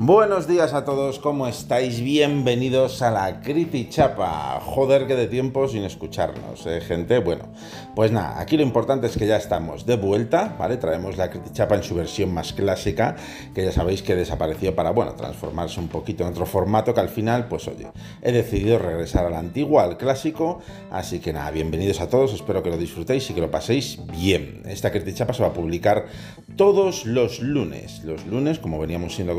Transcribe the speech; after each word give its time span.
Buenos 0.00 0.46
días 0.46 0.74
a 0.74 0.84
todos, 0.84 1.18
¿cómo 1.18 1.48
estáis? 1.48 2.00
Bienvenidos 2.00 3.02
a 3.02 3.10
la 3.10 3.40
Criti 3.40 3.88
Chapa. 3.88 4.60
Joder, 4.60 5.08
que 5.08 5.16
de 5.16 5.26
tiempo 5.26 5.66
sin 5.66 5.82
escucharnos, 5.82 6.64
¿eh, 6.66 6.80
gente? 6.80 7.18
Bueno, 7.18 7.46
pues 7.96 8.12
nada, 8.12 8.38
aquí 8.38 8.56
lo 8.56 8.62
importante 8.62 9.08
es 9.08 9.16
que 9.16 9.26
ya 9.26 9.36
estamos 9.36 9.86
de 9.86 9.96
vuelta, 9.96 10.54
¿vale? 10.56 10.76
Traemos 10.76 11.16
la 11.16 11.30
Criti 11.30 11.50
Chapa 11.50 11.74
en 11.74 11.82
su 11.82 11.96
versión 11.96 12.32
más 12.32 12.52
clásica, 12.52 13.16
que 13.52 13.64
ya 13.64 13.72
sabéis 13.72 14.04
que 14.04 14.14
desapareció 14.14 14.72
para, 14.76 14.92
bueno, 14.92 15.14
transformarse 15.14 15.80
un 15.80 15.88
poquito 15.88 16.22
en 16.22 16.30
otro 16.30 16.46
formato 16.46 16.94
que 16.94 17.00
al 17.00 17.08
final, 17.08 17.48
pues 17.48 17.66
oye, 17.66 17.88
he 18.22 18.30
decidido 18.30 18.78
regresar 18.78 19.26
al 19.26 19.34
antiguo, 19.34 19.80
al 19.80 19.96
clásico, 19.96 20.60
así 20.92 21.18
que 21.18 21.32
nada, 21.32 21.50
bienvenidos 21.50 22.00
a 22.00 22.08
todos, 22.08 22.32
espero 22.34 22.62
que 22.62 22.70
lo 22.70 22.78
disfrutéis 22.78 23.28
y 23.30 23.34
que 23.34 23.40
lo 23.40 23.50
paséis 23.50 23.98
bien. 24.12 24.62
Esta 24.66 24.92
Criti 24.92 25.12
Chapa 25.12 25.34
se 25.34 25.42
va 25.42 25.48
a 25.48 25.52
publicar 25.52 26.06
todos 26.54 27.04
los 27.04 27.40
lunes, 27.40 28.04
los 28.04 28.24
lunes, 28.26 28.60
como 28.60 28.78
veníamos 28.78 29.16
siendo 29.16 29.34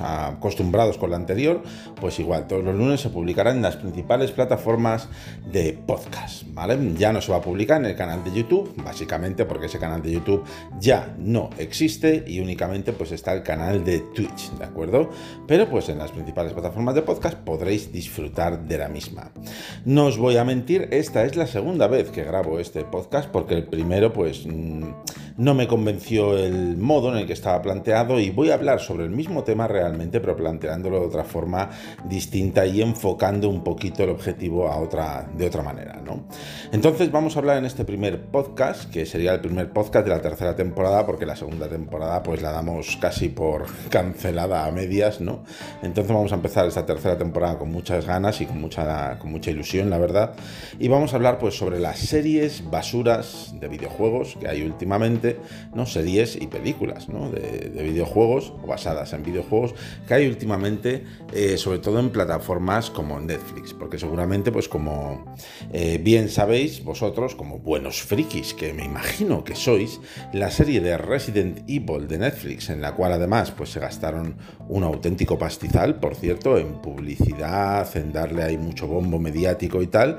acostumbrados 0.00 0.98
con 0.98 1.10
la 1.10 1.16
anterior, 1.16 1.62
pues 2.00 2.18
igual, 2.20 2.46
todos 2.46 2.64
los 2.64 2.74
lunes 2.74 3.00
se 3.00 3.10
publicarán 3.10 3.56
en 3.56 3.62
las 3.62 3.76
principales 3.76 4.30
plataformas 4.30 5.08
de 5.50 5.72
podcast, 5.72 6.44
¿vale? 6.52 6.78
Ya 6.96 7.12
no 7.12 7.20
se 7.20 7.32
va 7.32 7.38
a 7.38 7.42
publicar 7.42 7.80
en 7.80 7.86
el 7.86 7.96
canal 7.96 8.22
de 8.24 8.32
YouTube, 8.32 8.72
básicamente 8.82 9.44
porque 9.44 9.66
ese 9.66 9.78
canal 9.78 10.02
de 10.02 10.12
YouTube 10.12 10.44
ya 10.80 11.14
no 11.18 11.50
existe 11.58 12.24
y 12.26 12.40
únicamente 12.40 12.92
pues 12.92 13.12
está 13.12 13.32
el 13.32 13.42
canal 13.42 13.84
de 13.84 14.00
Twitch, 14.00 14.50
¿de 14.52 14.64
acuerdo? 14.64 15.10
Pero 15.46 15.68
pues 15.68 15.88
en 15.88 15.98
las 15.98 16.12
principales 16.12 16.52
plataformas 16.52 16.94
de 16.94 17.02
podcast 17.02 17.36
podréis 17.38 17.92
disfrutar 17.92 18.66
de 18.66 18.78
la 18.78 18.88
misma. 18.88 19.30
No 19.84 20.06
os 20.06 20.18
voy 20.18 20.36
a 20.36 20.44
mentir, 20.44 20.88
esta 20.90 21.24
es 21.24 21.36
la 21.36 21.46
segunda 21.46 21.86
vez 21.86 22.10
que 22.10 22.24
grabo 22.24 22.58
este 22.58 22.84
podcast 22.84 23.28
porque 23.28 23.54
el 23.54 23.64
primero 23.64 24.12
pues 24.12 24.46
mm, 24.46 24.84
no 25.38 25.54
me 25.54 25.68
convenció 25.68 26.36
el 26.36 26.76
modo 26.76 27.12
en 27.12 27.18
el 27.18 27.26
que 27.26 27.32
estaba 27.32 27.62
planteado 27.62 28.18
y 28.18 28.30
voy 28.30 28.50
a 28.50 28.54
hablar 28.54 28.80
sobre 28.80 29.04
el 29.04 29.10
mismo 29.10 29.44
tema 29.44 29.68
realmente, 29.68 30.20
pero 30.20 30.36
planteándolo 30.36 30.98
de 31.00 31.06
otra 31.06 31.24
forma 31.24 31.70
distinta 32.04 32.66
y 32.66 32.82
enfocando 32.82 33.48
un 33.48 33.62
poquito 33.62 34.02
el 34.02 34.10
objetivo 34.10 34.68
a 34.68 34.78
otra, 34.78 35.28
de 35.36 35.46
otra 35.46 35.62
manera. 35.62 36.02
¿no? 36.04 36.24
Entonces 36.72 37.12
vamos 37.12 37.36
a 37.36 37.38
hablar 37.38 37.58
en 37.58 37.66
este 37.66 37.84
primer 37.84 38.20
podcast, 38.26 38.90
que 38.90 39.06
sería 39.06 39.32
el 39.32 39.40
primer 39.40 39.72
podcast 39.72 40.04
de 40.04 40.10
la 40.10 40.20
tercera 40.20 40.56
temporada, 40.56 41.06
porque 41.06 41.24
la 41.24 41.36
segunda 41.36 41.68
temporada 41.68 42.22
pues 42.22 42.42
la 42.42 42.50
damos 42.50 42.98
casi 43.00 43.28
por 43.28 43.66
cancelada 43.90 44.66
a 44.66 44.72
medias, 44.72 45.20
¿no? 45.20 45.44
Entonces 45.82 46.12
vamos 46.12 46.32
a 46.32 46.34
empezar 46.34 46.66
esta 46.66 46.84
tercera 46.84 47.16
temporada 47.16 47.58
con 47.58 47.70
muchas 47.70 48.06
ganas 48.06 48.40
y 48.40 48.46
con 48.46 48.60
mucha, 48.60 49.18
con 49.20 49.30
mucha 49.30 49.52
ilusión, 49.52 49.88
la 49.88 49.98
verdad. 49.98 50.34
Y 50.80 50.88
vamos 50.88 51.12
a 51.12 51.16
hablar 51.16 51.38
pues 51.38 51.56
sobre 51.56 51.78
las 51.78 51.98
series 52.00 52.68
basuras 52.68 53.54
de 53.60 53.68
videojuegos 53.68 54.36
que 54.40 54.48
hay 54.48 54.62
últimamente, 54.62 55.27
¿no? 55.74 55.86
Series 55.86 56.36
y 56.36 56.46
películas, 56.46 57.08
¿no? 57.08 57.30
De, 57.30 57.70
de 57.70 57.82
videojuegos 57.82 58.52
o 58.62 58.66
basadas 58.66 59.12
en 59.12 59.22
videojuegos 59.22 59.38
juegos 59.48 59.74
que 60.06 60.14
hay 60.14 60.26
últimamente, 60.26 61.04
eh, 61.32 61.56
sobre 61.56 61.78
todo 61.78 61.98
en 62.00 62.10
plataformas 62.10 62.90
como 62.90 63.18
Netflix, 63.20 63.74
porque 63.74 63.98
seguramente, 63.98 64.52
pues 64.52 64.68
como 64.68 65.34
eh, 65.72 65.98
bien 66.02 66.28
sabéis 66.28 66.84
vosotros, 66.84 67.34
como 67.34 67.58
buenos 67.58 68.02
frikis 68.02 68.54
que 68.54 68.72
me 68.72 68.84
imagino 68.84 69.44
que 69.44 69.54
sois, 69.54 70.00
la 70.32 70.50
serie 70.50 70.80
de 70.80 70.96
Resident 70.96 71.58
Evil 71.68 72.08
de 72.08 72.18
Netflix, 72.18 72.70
en 72.70 72.80
la 72.80 72.94
cual 72.94 73.12
además 73.12 73.50
pues 73.50 73.70
se 73.70 73.80
gastaron 73.80 74.36
un 74.68 74.84
auténtico 74.84 75.38
pastizal, 75.38 75.98
por 75.98 76.14
cierto, 76.14 76.58
en 76.58 76.80
publicidad, 76.80 77.88
en 77.96 78.12
darle 78.12 78.42
ahí 78.42 78.58
mucho 78.58 78.86
bombo 78.86 79.18
mediático 79.18 79.82
y 79.82 79.86
tal, 79.86 80.18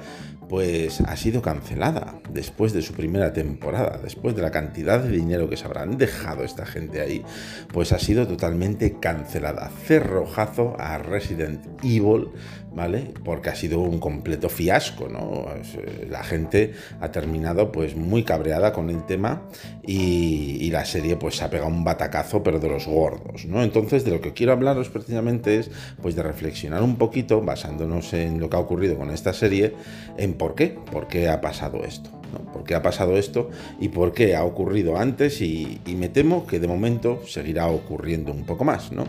pues 0.49 0.99
ha 1.01 1.15
sido 1.15 1.43
cancelada 1.43 2.19
después 2.33 2.73
de 2.73 2.81
su 2.81 2.93
primera 2.93 3.31
temporada, 3.33 3.99
después 4.03 4.35
de 4.35 4.41
la 4.41 4.49
cantidad 4.49 4.99
de 4.99 5.11
dinero 5.11 5.47
que 5.47 5.55
se 5.55 5.65
habrán 5.65 5.97
dejado 5.97 6.43
esta 6.43 6.65
gente 6.65 7.01
ahí, 7.01 7.23
pues 7.71 7.93
ha 7.93 7.99
sido 7.99 8.27
totalmente 8.27 8.99
cancelada. 8.99 9.69
Cerrojazo 9.85 10.75
a 10.79 10.97
Resident 10.97 11.63
Evil, 11.83 12.29
¿vale? 12.73 13.13
Porque 13.23 13.49
ha 13.49 13.55
sido 13.55 13.79
un 13.79 13.99
completo 13.99 14.49
fiasco, 14.49 15.07
¿no? 15.07 15.45
Eh, 15.53 16.07
la 16.09 16.23
gente 16.23 16.73
ha 16.99 17.11
terminado 17.11 17.71
pues 17.71 17.95
muy 17.95 18.23
cabreada 18.23 18.73
con 18.73 18.89
el 18.89 19.05
tema 19.05 19.43
y, 19.83 20.69
la 20.69 20.85
serie 20.85 21.15
pues 21.15 21.37
se 21.37 21.43
ha 21.43 21.49
pegado 21.49 21.71
un 21.71 21.83
batacazo, 21.83 22.43
pero 22.43 22.59
de 22.59 22.69
los 22.69 22.85
gordos, 22.85 23.45
¿no? 23.45 23.63
Entonces 23.63 24.05
de 24.05 24.11
lo 24.11 24.21
que 24.21 24.33
quiero 24.33 24.53
hablaros 24.53 24.89
precisamente 24.89 25.57
es 25.57 25.71
pues 25.99 26.15
de 26.15 26.21
reflexionar 26.21 26.83
un 26.83 26.97
poquito, 26.97 27.41
basándonos 27.41 28.13
en 28.13 28.39
lo 28.39 28.51
que 28.51 28.57
ha 28.57 28.59
ocurrido 28.59 28.99
con 28.99 29.09
esta 29.09 29.33
serie, 29.33 29.73
en 30.17 30.35
por 30.39 30.55
qué, 30.55 30.69
por 30.91 31.07
qué 31.07 31.29
ha 31.29 31.39
pasado 31.41 31.83
esto. 31.83 32.18
¿Por 32.37 32.63
qué 32.63 32.75
ha 32.75 32.81
pasado 32.81 33.17
esto 33.17 33.49
y 33.79 33.89
por 33.89 34.13
qué 34.13 34.35
ha 34.35 34.43
ocurrido 34.43 34.97
antes? 34.97 35.41
Y, 35.41 35.79
me 35.99 36.07
temo 36.07 36.47
que 36.47 36.59
de 36.59 36.67
momento 36.67 37.21
seguirá 37.27 37.67
ocurriendo 37.67 38.31
un 38.31 38.45
poco 38.45 38.63
más, 38.63 38.93
¿no? 38.93 39.03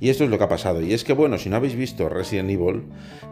Y 0.00 0.08
esto 0.08 0.24
es 0.24 0.30
lo 0.30 0.38
que 0.38 0.44
ha 0.44 0.48
pasado. 0.48 0.80
Y 0.80 0.94
es 0.94 1.04
que, 1.04 1.12
bueno, 1.12 1.36
si 1.36 1.50
no 1.50 1.56
habéis 1.56 1.74
visto 1.74 2.08
Resident 2.08 2.48
Evil, 2.48 2.84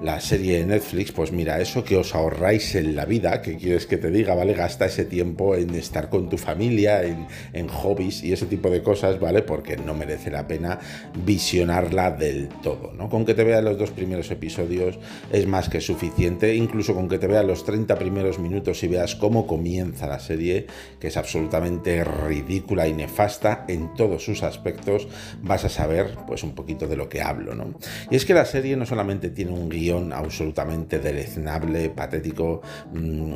la 0.02 0.20
serie 0.20 0.58
de 0.58 0.66
Netflix, 0.66 1.12
pues 1.12 1.32
mira, 1.32 1.58
eso 1.60 1.84
que 1.84 1.96
os 1.96 2.14
ahorráis 2.14 2.74
en 2.74 2.94
la 2.94 3.06
vida, 3.06 3.40
que 3.40 3.56
quieres 3.56 3.86
que 3.86 3.96
te 3.96 4.10
diga, 4.10 4.34
¿vale? 4.34 4.52
Gasta 4.52 4.86
ese 4.86 5.06
tiempo 5.06 5.54
en 5.54 5.74
estar 5.74 6.10
con 6.10 6.28
tu 6.28 6.36
familia, 6.36 7.02
en, 7.02 7.26
en 7.54 7.68
hobbies 7.68 8.22
y 8.22 8.32
ese 8.32 8.46
tipo 8.46 8.68
de 8.68 8.82
cosas, 8.82 9.18
¿vale? 9.18 9.42
Porque 9.42 9.76
no 9.76 9.94
merece 9.94 10.30
la 10.30 10.46
pena 10.46 10.78
visionarla 11.24 12.10
del 12.10 12.48
todo, 12.62 12.92
¿no? 12.92 13.08
Con 13.08 13.24
que 13.24 13.34
te 13.34 13.44
veas 13.44 13.64
los 13.64 13.78
dos 13.78 13.90
primeros 13.90 14.30
episodios 14.30 14.98
es 15.32 15.46
más 15.46 15.68
que 15.68 15.80
suficiente, 15.80 16.54
incluso 16.54 16.94
con 16.94 17.08
que 17.08 17.18
te 17.18 17.26
veas 17.26 17.44
los 17.44 17.64
30 17.64 17.98
primeros 17.98 18.38
minutos 18.38 18.82
y 18.82 18.88
veas 18.88 19.14
cómo 19.14 19.27
cómo 19.28 19.46
comienza 19.46 20.06
la 20.06 20.20
serie, 20.20 20.66
que 20.98 21.08
es 21.08 21.18
absolutamente 21.18 22.02
ridícula 22.02 22.88
y 22.88 22.94
nefasta 22.94 23.66
en 23.68 23.92
todos 23.92 24.24
sus 24.24 24.42
aspectos, 24.42 25.06
vas 25.42 25.66
a 25.66 25.68
saber 25.68 26.16
pues 26.26 26.42
un 26.42 26.54
poquito 26.54 26.86
de 26.86 26.96
lo 26.96 27.10
que 27.10 27.20
hablo, 27.20 27.54
¿no? 27.54 27.74
Y 28.10 28.16
es 28.16 28.24
que 28.24 28.32
la 28.32 28.46
serie 28.46 28.74
no 28.74 28.86
solamente 28.86 29.28
tiene 29.28 29.50
un 29.50 29.68
guion 29.68 30.14
absolutamente 30.14 30.98
deleznable, 30.98 31.90
patético, 31.90 32.62
mm, 32.94 33.34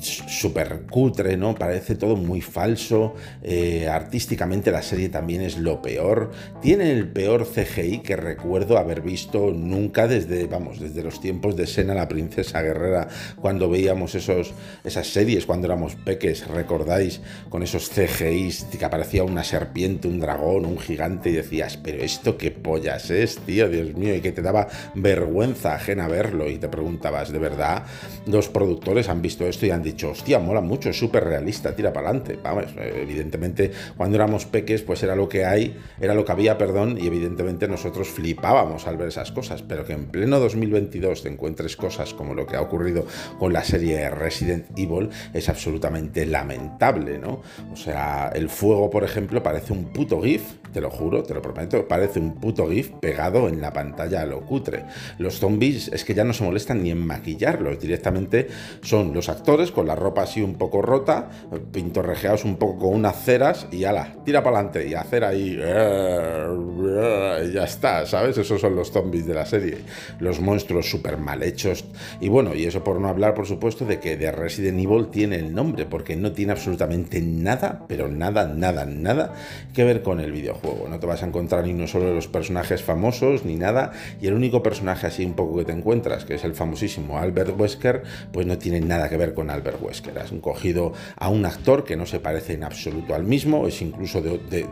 súper 0.00 0.86
cutre, 0.90 1.36
¿no? 1.36 1.54
Parece 1.54 1.94
todo 1.94 2.16
muy 2.16 2.40
falso, 2.40 3.14
eh, 3.40 3.86
artísticamente 3.86 4.72
la 4.72 4.82
serie 4.82 5.10
también 5.10 5.42
es 5.42 5.58
lo 5.58 5.80
peor, 5.80 6.32
tiene 6.60 6.90
el 6.90 7.06
peor 7.06 7.46
CGI 7.46 8.00
que 8.00 8.16
recuerdo 8.16 8.78
haber 8.78 9.00
visto 9.00 9.52
nunca 9.52 10.08
desde, 10.08 10.46
vamos, 10.46 10.80
desde 10.80 11.04
los 11.04 11.20
tiempos 11.20 11.54
de 11.54 11.68
Sena 11.68 11.94
la 11.94 12.08
princesa 12.08 12.62
guerrera, 12.62 13.06
cuando 13.40 13.70
veíamos 13.70 14.16
esos, 14.16 14.54
esas 14.82 15.03
series 15.08 15.46
cuando 15.46 15.66
éramos 15.66 15.94
peques, 15.96 16.46
recordáis, 16.48 17.20
con 17.48 17.62
esos 17.62 17.90
CGIs 17.90 18.66
que 18.78 18.84
aparecía 18.84 19.24
una 19.24 19.44
serpiente, 19.44 20.08
un 20.08 20.20
dragón, 20.20 20.64
un 20.64 20.78
gigante 20.78 21.30
y 21.30 21.32
decías, 21.32 21.76
pero 21.76 22.02
esto 22.02 22.36
qué 22.36 22.50
pollas 22.50 23.10
es, 23.10 23.38
tío, 23.38 23.68
Dios 23.68 23.94
mío, 23.94 24.14
y 24.14 24.20
que 24.20 24.32
te 24.32 24.42
daba 24.42 24.68
vergüenza 24.94 25.74
ajena 25.74 26.08
verlo 26.08 26.48
y 26.48 26.58
te 26.58 26.68
preguntabas, 26.68 27.32
¿de 27.32 27.38
verdad 27.38 27.84
los 28.26 28.48
productores 28.48 29.08
han 29.08 29.22
visto 29.22 29.46
esto 29.46 29.66
y 29.66 29.70
han 29.70 29.82
dicho, 29.82 30.10
hostia, 30.10 30.38
mola 30.38 30.60
mucho, 30.60 30.90
es 30.90 30.98
súper 30.98 31.24
realista, 31.24 31.74
tira 31.74 31.92
para 31.92 32.08
adelante? 32.08 32.38
Vamos, 32.42 32.66
evidentemente 32.76 33.70
cuando 33.96 34.16
éramos 34.16 34.46
peques 34.46 34.82
pues 34.82 35.02
era 35.02 35.16
lo 35.16 35.28
que 35.28 35.44
hay, 35.44 35.76
era 36.00 36.14
lo 36.14 36.24
que 36.24 36.32
había, 36.32 36.58
perdón, 36.58 36.98
y 37.00 37.06
evidentemente 37.06 37.68
nosotros 37.68 38.08
flipábamos 38.08 38.86
al 38.86 38.96
ver 38.96 39.08
esas 39.08 39.32
cosas, 39.32 39.62
pero 39.62 39.84
que 39.84 39.92
en 39.92 40.06
pleno 40.06 40.38
2022 40.40 41.22
te 41.22 41.28
encuentres 41.28 41.76
cosas 41.76 42.14
como 42.14 42.34
lo 42.34 42.46
que 42.46 42.56
ha 42.56 42.60
ocurrido 42.60 43.06
con 43.38 43.52
la 43.52 43.64
serie 43.64 44.08
Resident 44.10 44.66
Evil, 44.76 44.93
es 45.32 45.48
absolutamente 45.48 46.26
lamentable, 46.26 47.18
¿no? 47.18 47.42
O 47.72 47.76
sea, 47.76 48.30
el 48.34 48.48
fuego, 48.48 48.90
por 48.90 49.04
ejemplo, 49.04 49.42
parece 49.42 49.72
un 49.72 49.92
puto 49.92 50.20
GIF, 50.22 50.42
te 50.74 50.80
lo 50.80 50.90
juro, 50.90 51.22
te 51.22 51.32
lo 51.32 51.40
prometo, 51.40 51.86
parece 51.86 52.18
un 52.18 52.34
puto 52.34 52.68
GIF 52.68 52.90
pegado 53.00 53.48
en 53.48 53.60
la 53.60 53.72
pantalla 53.72 54.22
a 54.22 54.26
lo 54.26 54.40
cutre. 54.40 54.84
Los 55.18 55.38
zombies 55.38 55.88
es 55.88 56.04
que 56.04 56.14
ya 56.14 56.24
no 56.24 56.32
se 56.32 56.42
molestan 56.42 56.82
ni 56.82 56.90
en 56.90 57.06
maquillarlos, 57.06 57.78
directamente 57.78 58.48
son 58.82 59.14
los 59.14 59.28
actores 59.28 59.70
con 59.70 59.86
la 59.86 59.94
ropa 59.94 60.22
así 60.22 60.42
un 60.42 60.56
poco 60.56 60.82
rota, 60.82 61.30
pintorrejeados 61.72 62.44
un 62.44 62.56
poco 62.56 62.80
con 62.80 62.94
unas 62.94 63.24
ceras 63.24 63.68
y 63.70 63.84
ala, 63.84 64.16
tira 64.24 64.42
para 64.42 64.58
adelante 64.58 64.88
y 64.88 64.94
hacer 64.94 65.24
ahí. 65.24 65.60
Y 67.44 67.52
ya 67.52 67.64
está, 67.64 68.04
¿sabes? 68.04 68.36
Esos 68.36 68.60
son 68.60 68.74
los 68.74 68.90
zombies 68.90 69.26
de 69.26 69.34
la 69.34 69.46
serie. 69.46 69.78
Los 70.18 70.40
monstruos 70.40 70.90
súper 70.90 71.18
mal 71.18 71.44
hechos. 71.44 71.84
Y 72.20 72.28
bueno, 72.28 72.54
y 72.54 72.64
eso 72.64 72.82
por 72.82 73.00
no 73.00 73.08
hablar, 73.08 73.34
por 73.34 73.46
supuesto, 73.46 73.84
de 73.84 74.00
que 74.00 74.16
de 74.16 74.32
Resident 74.32 74.80
Evil 74.80 75.06
tiene 75.06 75.36
el 75.36 75.54
nombre, 75.54 75.86
porque 75.86 76.16
no 76.16 76.32
tiene 76.32 76.52
absolutamente 76.52 77.20
nada, 77.20 77.84
pero 77.86 78.08
nada, 78.08 78.48
nada, 78.48 78.84
nada 78.86 79.34
que 79.72 79.84
ver 79.84 80.02
con 80.02 80.18
el 80.18 80.32
videojuego. 80.32 80.63
No 80.88 80.98
te 80.98 81.06
vas 81.06 81.22
a 81.22 81.26
encontrar 81.26 81.64
ni 81.64 81.72
uno 81.72 81.86
solo 81.86 82.06
de 82.06 82.14
los 82.14 82.28
personajes 82.28 82.82
famosos, 82.82 83.44
ni 83.44 83.56
nada, 83.56 83.92
y 84.20 84.26
el 84.26 84.34
único 84.34 84.62
personaje 84.62 85.06
así 85.06 85.24
un 85.24 85.34
poco 85.34 85.58
que 85.58 85.64
te 85.64 85.72
encuentras, 85.72 86.24
que 86.24 86.34
es 86.34 86.44
el 86.44 86.54
famosísimo 86.54 87.18
Albert 87.18 87.58
Wesker, 87.58 88.02
pues 88.32 88.46
no 88.46 88.58
tiene 88.58 88.80
nada 88.80 89.08
que 89.08 89.16
ver 89.16 89.32
con 89.32 89.48
Albert 89.50 89.80
Wesker. 89.82 90.18
Has 90.18 90.32
cogido 90.40 90.92
a 91.16 91.30
un 91.30 91.46
actor 91.46 91.84
que 91.84 91.96
no 91.96 92.04
se 92.04 92.20
parece 92.20 92.54
en 92.54 92.64
absoluto 92.64 93.14
al 93.14 93.24
mismo, 93.24 93.66
es 93.66 93.80
incluso 93.80 94.20
de, 94.20 94.68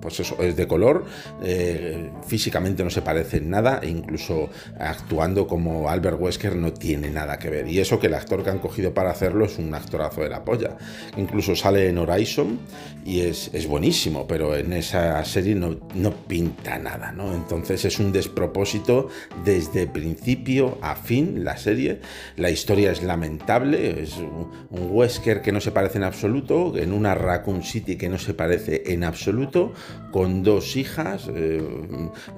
pues 0.00 0.20
eso, 0.20 0.36
es 0.40 0.56
de 0.56 0.66
color, 0.68 1.04
eh, 1.42 2.10
físicamente 2.26 2.84
no 2.84 2.90
se 2.90 3.02
parece 3.02 3.38
en 3.38 3.50
nada, 3.50 3.80
e 3.82 3.88
incluso 3.88 4.50
actuando 4.78 5.46
como 5.46 5.88
Albert 5.88 6.20
Wesker 6.20 6.54
no 6.54 6.72
tiene 6.72 7.10
nada 7.10 7.38
que 7.38 7.50
ver. 7.50 7.68
Y 7.68 7.80
eso 7.80 7.98
que 7.98 8.06
el 8.06 8.14
actor 8.14 8.44
que 8.44 8.50
han 8.50 8.58
cogido 8.58 8.94
para 8.94 9.10
hacer 9.10 9.32
verlo, 9.32 9.46
es 9.46 9.58
un 9.58 9.74
actorazo 9.74 10.20
de 10.20 10.28
la 10.28 10.44
polla. 10.44 10.76
Incluso 11.16 11.56
sale 11.56 11.88
en 11.88 11.98
Horizon 11.98 12.58
y 13.04 13.20
es, 13.20 13.50
es 13.52 13.66
buenísimo, 13.66 14.26
pero 14.26 14.56
en 14.56 14.72
esa 14.72 15.11
serie 15.24 15.54
no, 15.54 15.78
no 15.94 16.10
pinta 16.12 16.78
nada, 16.78 17.12
¿no? 17.12 17.34
Entonces 17.34 17.84
es 17.84 17.98
un 17.98 18.12
despropósito 18.12 19.08
desde 19.44 19.86
principio 19.86 20.78
a 20.80 20.96
fin 20.96 21.44
la 21.44 21.56
serie. 21.56 22.00
La 22.36 22.50
historia 22.50 22.90
es 22.90 23.02
lamentable, 23.02 24.02
es 24.02 24.16
un, 24.16 24.50
Wesker 24.70 25.42
que 25.42 25.52
no 25.52 25.60
se 25.60 25.70
parece 25.70 25.98
en 25.98 26.04
absoluto, 26.04 26.76
en 26.76 26.92
una 26.92 27.14
Raccoon 27.14 27.62
City 27.62 27.96
que 27.96 28.08
no 28.08 28.18
se 28.18 28.34
parece 28.34 28.82
en 28.86 29.04
absoluto, 29.04 29.72
con 30.10 30.42
dos 30.42 30.76
hijas 30.76 31.28
eh, 31.34 31.62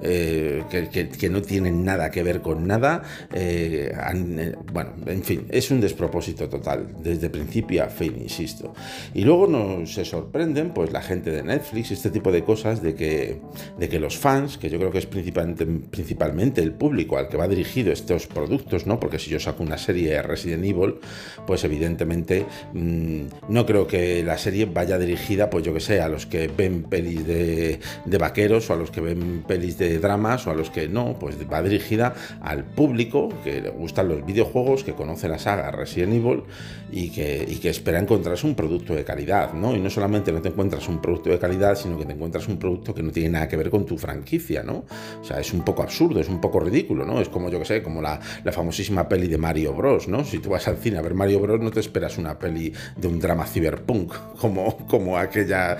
eh, 0.01 0.63
que, 1.19 1.29
no 1.29 1.41
tienen 1.41 1.83
nada 1.83 2.11
que 2.11 2.23
ver 2.23 2.41
con 2.41 2.67
nada. 2.67 3.03
Eh, 3.33 3.91
bueno, 4.71 4.93
en 5.05 5.23
fin, 5.23 5.47
es 5.49 5.71
un 5.71 5.81
despropósito 5.81 6.47
total, 6.47 6.95
desde 7.01 7.29
principio 7.29 7.83
a 7.83 7.87
fin, 7.87 8.15
insisto. 8.21 8.73
Y 9.13 9.23
luego 9.23 9.47
nos 9.47 9.95
se 9.95 10.05
sorprenden, 10.05 10.71
pues 10.71 10.91
la 10.91 11.01
gente 11.01 11.31
de 11.31 11.43
Netflix, 11.43 11.91
este 11.91 12.09
tipo 12.09 12.31
de 12.31 12.43
cosas, 12.43 12.64
de 12.65 12.95
que, 12.95 13.39
de 13.77 13.89
que 13.89 13.99
los 13.99 14.17
fans, 14.17 14.57
que 14.57 14.69
yo 14.69 14.79
creo 14.79 14.91
que 14.91 14.97
es 14.97 15.05
principalmente, 15.05 15.65
principalmente 15.65 16.61
el 16.61 16.73
público 16.73 17.17
al 17.17 17.29
que 17.29 17.37
va 17.37 17.47
dirigido 17.47 17.91
estos 17.91 18.25
productos, 18.27 18.87
¿no? 18.87 18.99
Porque 18.99 19.19
si 19.19 19.29
yo 19.29 19.39
saco 19.39 19.61
una 19.61 19.77
serie 19.77 20.09
de 20.09 20.21
Resident 20.21 20.65
Evil, 20.65 20.95
pues 21.45 21.63
evidentemente 21.63 22.45
mm, 22.73 23.21
no 23.49 23.65
creo 23.65 23.85
que 23.85 24.23
la 24.23 24.37
serie 24.37 24.65
vaya 24.65 24.97
dirigida, 24.97 25.49
pues 25.49 25.63
yo 25.63 25.73
que 25.73 25.79
sé, 25.79 26.01
a 26.01 26.09
los 26.09 26.25
que 26.25 26.47
ven 26.47 26.83
pelis 26.83 27.25
de, 27.27 27.79
de 28.05 28.17
vaqueros 28.17 28.69
o 28.69 28.73
a 28.73 28.75
los 28.75 28.89
que 28.89 29.01
ven 29.01 29.43
pelis 29.47 29.77
de 29.77 29.99
dramas 29.99 30.47
o 30.47 30.51
a 30.51 30.55
los 30.55 30.69
que 30.69 30.87
no, 30.87 31.17
pues 31.19 31.35
va 31.51 31.61
dirigida 31.61 32.13
al 32.41 32.63
público 32.63 33.29
que 33.43 33.61
le 33.61 33.69
gustan 33.69 34.09
los 34.09 34.25
videojuegos, 34.25 34.83
que 34.83 34.93
conoce 34.93 35.29
la 35.29 35.37
saga 35.37 35.71
Resident 35.71 36.13
Evil 36.13 36.43
y 36.91 37.09
que, 37.09 37.45
y 37.47 37.57
que 37.57 37.69
espera 37.69 37.99
encontrarse 37.99 38.47
un 38.47 38.55
producto 38.55 38.95
de 38.95 39.03
calidad, 39.03 39.53
¿no? 39.53 39.75
Y 39.75 39.79
no 39.79 39.89
solamente 39.89 40.31
no 40.31 40.41
te 40.41 40.49
encuentras 40.49 40.87
un 40.87 41.01
producto 41.01 41.29
de 41.29 41.39
calidad, 41.39 41.75
sino 41.75 41.97
que 41.97 42.05
te 42.05 42.13
encuentras 42.13 42.47
un 42.47 42.54
producto 42.57 42.93
que 42.93 43.03
no 43.03 43.11
tiene 43.11 43.29
nada 43.29 43.47
que 43.47 43.57
ver 43.57 43.69
con 43.69 43.85
tu 43.85 43.97
franquicia, 43.97 44.63
¿no? 44.63 44.85
O 45.21 45.23
sea, 45.23 45.39
es 45.39 45.53
un 45.53 45.63
poco 45.63 45.83
absurdo, 45.83 46.19
es 46.19 46.29
un 46.29 46.41
poco 46.41 46.59
ridículo, 46.59 47.05
¿no? 47.05 47.19
Es 47.19 47.29
como, 47.29 47.49
yo 47.49 47.59
que 47.59 47.65
sé, 47.65 47.83
como 47.83 48.01
la, 48.01 48.19
la 48.43 48.51
famosísima 48.51 49.07
peli 49.07 49.27
de 49.27 49.37
Mario 49.37 49.73
Bros, 49.73 50.07
¿no? 50.07 50.23
Si 50.23 50.39
tú 50.39 50.49
vas 50.49 50.67
al 50.67 50.77
cine 50.77 50.97
a 50.97 51.01
ver 51.01 51.13
Mario 51.13 51.39
Bros, 51.39 51.59
no 51.59 51.71
te 51.71 51.79
esperas 51.79 52.17
una 52.17 52.37
peli 52.37 52.73
de 52.95 53.07
un 53.07 53.19
drama 53.19 53.45
cyberpunk 53.45 54.13
como, 54.39 54.77
como 54.87 55.17
aquella 55.17 55.77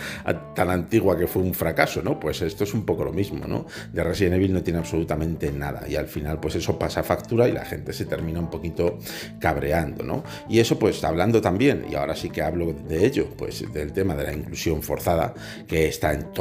tan 0.56 0.70
antigua 0.70 1.18
que 1.18 1.28
fue 1.28 1.42
un 1.42 1.54
fracaso, 1.54 2.02
¿no? 2.02 2.20
Pues 2.20 2.42
esto 2.42 2.64
es 2.64 2.74
un 2.74 2.86
poco 2.86 3.04
lo 3.04 3.14
mismo, 3.14 3.48
¿no? 3.48 3.66
De 3.92 4.04
Resident 4.04 4.36
Evil 4.36 4.54
no 4.54 4.64
tiene 4.64 4.80
absolutamente 4.80 5.52
nada 5.52 5.88
y 5.88 5.96
al 5.96 6.08
final 6.08 6.40
pues 6.40 6.56
eso 6.56 6.78
pasa 6.78 7.04
factura 7.04 7.48
y 7.48 7.52
la 7.52 7.66
gente 7.66 7.94
se 7.94 8.06
termina 8.06 8.40
un 8.40 8.50
poquito 8.50 8.98
cabreando, 9.40 10.04
¿no? 10.04 10.24
Y 10.50 10.60
eso 10.60 10.78
pues 10.80 11.04
hablando 11.04 11.42
también, 11.42 11.86
y 11.90 11.96
ahora 11.96 12.16
sí 12.16 12.30
que 12.30 12.42
hablo 12.42 12.74
de 12.74 13.06
ello, 13.06 13.28
pues 13.38 13.66
del 13.74 13.94
tema 13.94 14.16
de 14.16 14.24
la 14.24 14.34
inclusión 14.34 14.82
forzada 14.82 15.34
que 15.68 15.88
está 15.88 16.14
en 16.14 16.32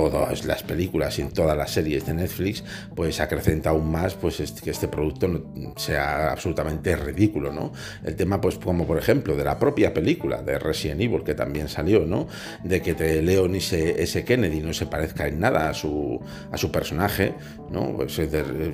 las 0.45 0.63
películas 0.63 1.19
y 1.19 1.23
en 1.23 1.31
todas 1.31 1.57
las 1.57 1.71
series 1.71 2.07
de 2.07 2.15
Netflix, 2.15 2.65
pues 2.95 3.21
acrecenta 3.21 3.71
aún 3.71 3.91
más 3.91 4.15
pues 4.15 4.53
que 4.63 4.71
este 4.71 4.89
producto 4.89 5.45
sea 5.77 6.33
absolutamente 6.33 6.97
ridículo, 6.97 7.53
¿no? 7.53 7.73
El 8.05 8.17
tema 8.17 8.41
pues 8.41 8.59
como 8.59 8.87
por 8.87 8.99
ejemplo 8.99 9.37
de 9.37 9.45
la 9.45 9.59
propia 9.59 9.93
película 9.93 10.43
de 10.43 10.59
Resident 10.59 11.01
Evil 11.01 11.23
que 11.25 11.35
también 11.35 11.69
salió, 11.69 12.07
¿no? 12.07 12.27
De 12.63 12.81
que 12.81 12.95
te 12.95 13.23
Leon 13.23 13.55
ese 13.55 14.25
Kennedy 14.25 14.61
no 14.61 14.73
se 14.73 14.87
parezca 14.87 15.27
en 15.27 15.41
nada 15.41 15.69
a 15.69 15.75
su, 15.75 16.21
a 16.51 16.57
su 16.57 16.71
personaje, 16.71 17.35
¿no? 17.71 17.97
Pues, 17.97 18.21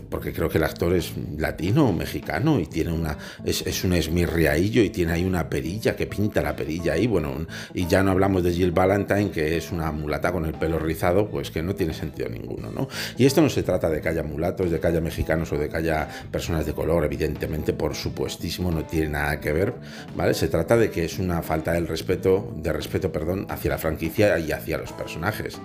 porque 0.08 0.32
creo 0.32 0.48
que 0.48 0.58
el 0.58 0.64
actor 0.64 0.94
es 0.94 1.12
latino 1.36 1.92
mexicano 1.92 2.60
y 2.60 2.66
tiene 2.66 2.92
una 2.92 3.16
es, 3.44 3.66
es 3.66 3.84
un 3.84 3.92
esmirriaillo 3.94 4.82
y 4.82 4.90
tiene 4.90 5.12
ahí 5.12 5.24
una 5.24 5.48
perilla 5.48 5.96
que 5.96 6.06
pinta 6.06 6.42
la 6.42 6.56
perilla 6.56 6.94
ahí, 6.94 7.06
bueno, 7.06 7.46
y 7.74 7.86
ya 7.86 8.02
no 8.02 8.10
hablamos 8.10 8.42
de 8.42 8.52
Jill 8.52 8.72
Valentine 8.72 9.30
que 9.30 9.56
es 9.56 9.72
una 9.72 9.92
mulata 9.92 10.32
con 10.32 10.44
el 10.44 10.54
pelo 10.54 10.78
rizado, 10.78 11.29
pues 11.30 11.50
que 11.50 11.62
no 11.62 11.74
tiene 11.74 11.94
sentido 11.94 12.28
ninguno, 12.28 12.70
¿no? 12.70 12.88
Y 13.16 13.26
esto 13.26 13.40
no 13.40 13.48
se 13.48 13.62
trata 13.62 13.88
de 13.88 14.00
que 14.00 14.08
haya 14.08 14.22
mulatos, 14.22 14.70
de 14.70 14.80
que 14.80 14.86
haya 14.86 15.00
mexicanos 15.00 15.52
o 15.52 15.58
de 15.58 15.68
que 15.68 15.76
haya 15.76 16.08
personas 16.30 16.66
de 16.66 16.72
color, 16.72 17.04
evidentemente, 17.04 17.72
por 17.72 17.94
supuestísimo, 17.94 18.70
no 18.70 18.84
tiene 18.84 19.10
nada 19.10 19.40
que 19.40 19.52
ver, 19.52 19.74
¿vale? 20.16 20.34
Se 20.34 20.48
trata 20.48 20.76
de 20.76 20.90
que 20.90 21.04
es 21.04 21.18
una 21.18 21.42
falta 21.42 21.72
del 21.72 21.86
respeto, 21.86 22.52
de 22.56 22.72
respeto, 22.72 23.12
perdón, 23.12 23.46
hacia 23.48 23.70
la 23.70 23.78
franquicia 23.78 24.38
y 24.38 24.52
hacia 24.52 24.78
los 24.78 24.92
personajes. 24.92 25.58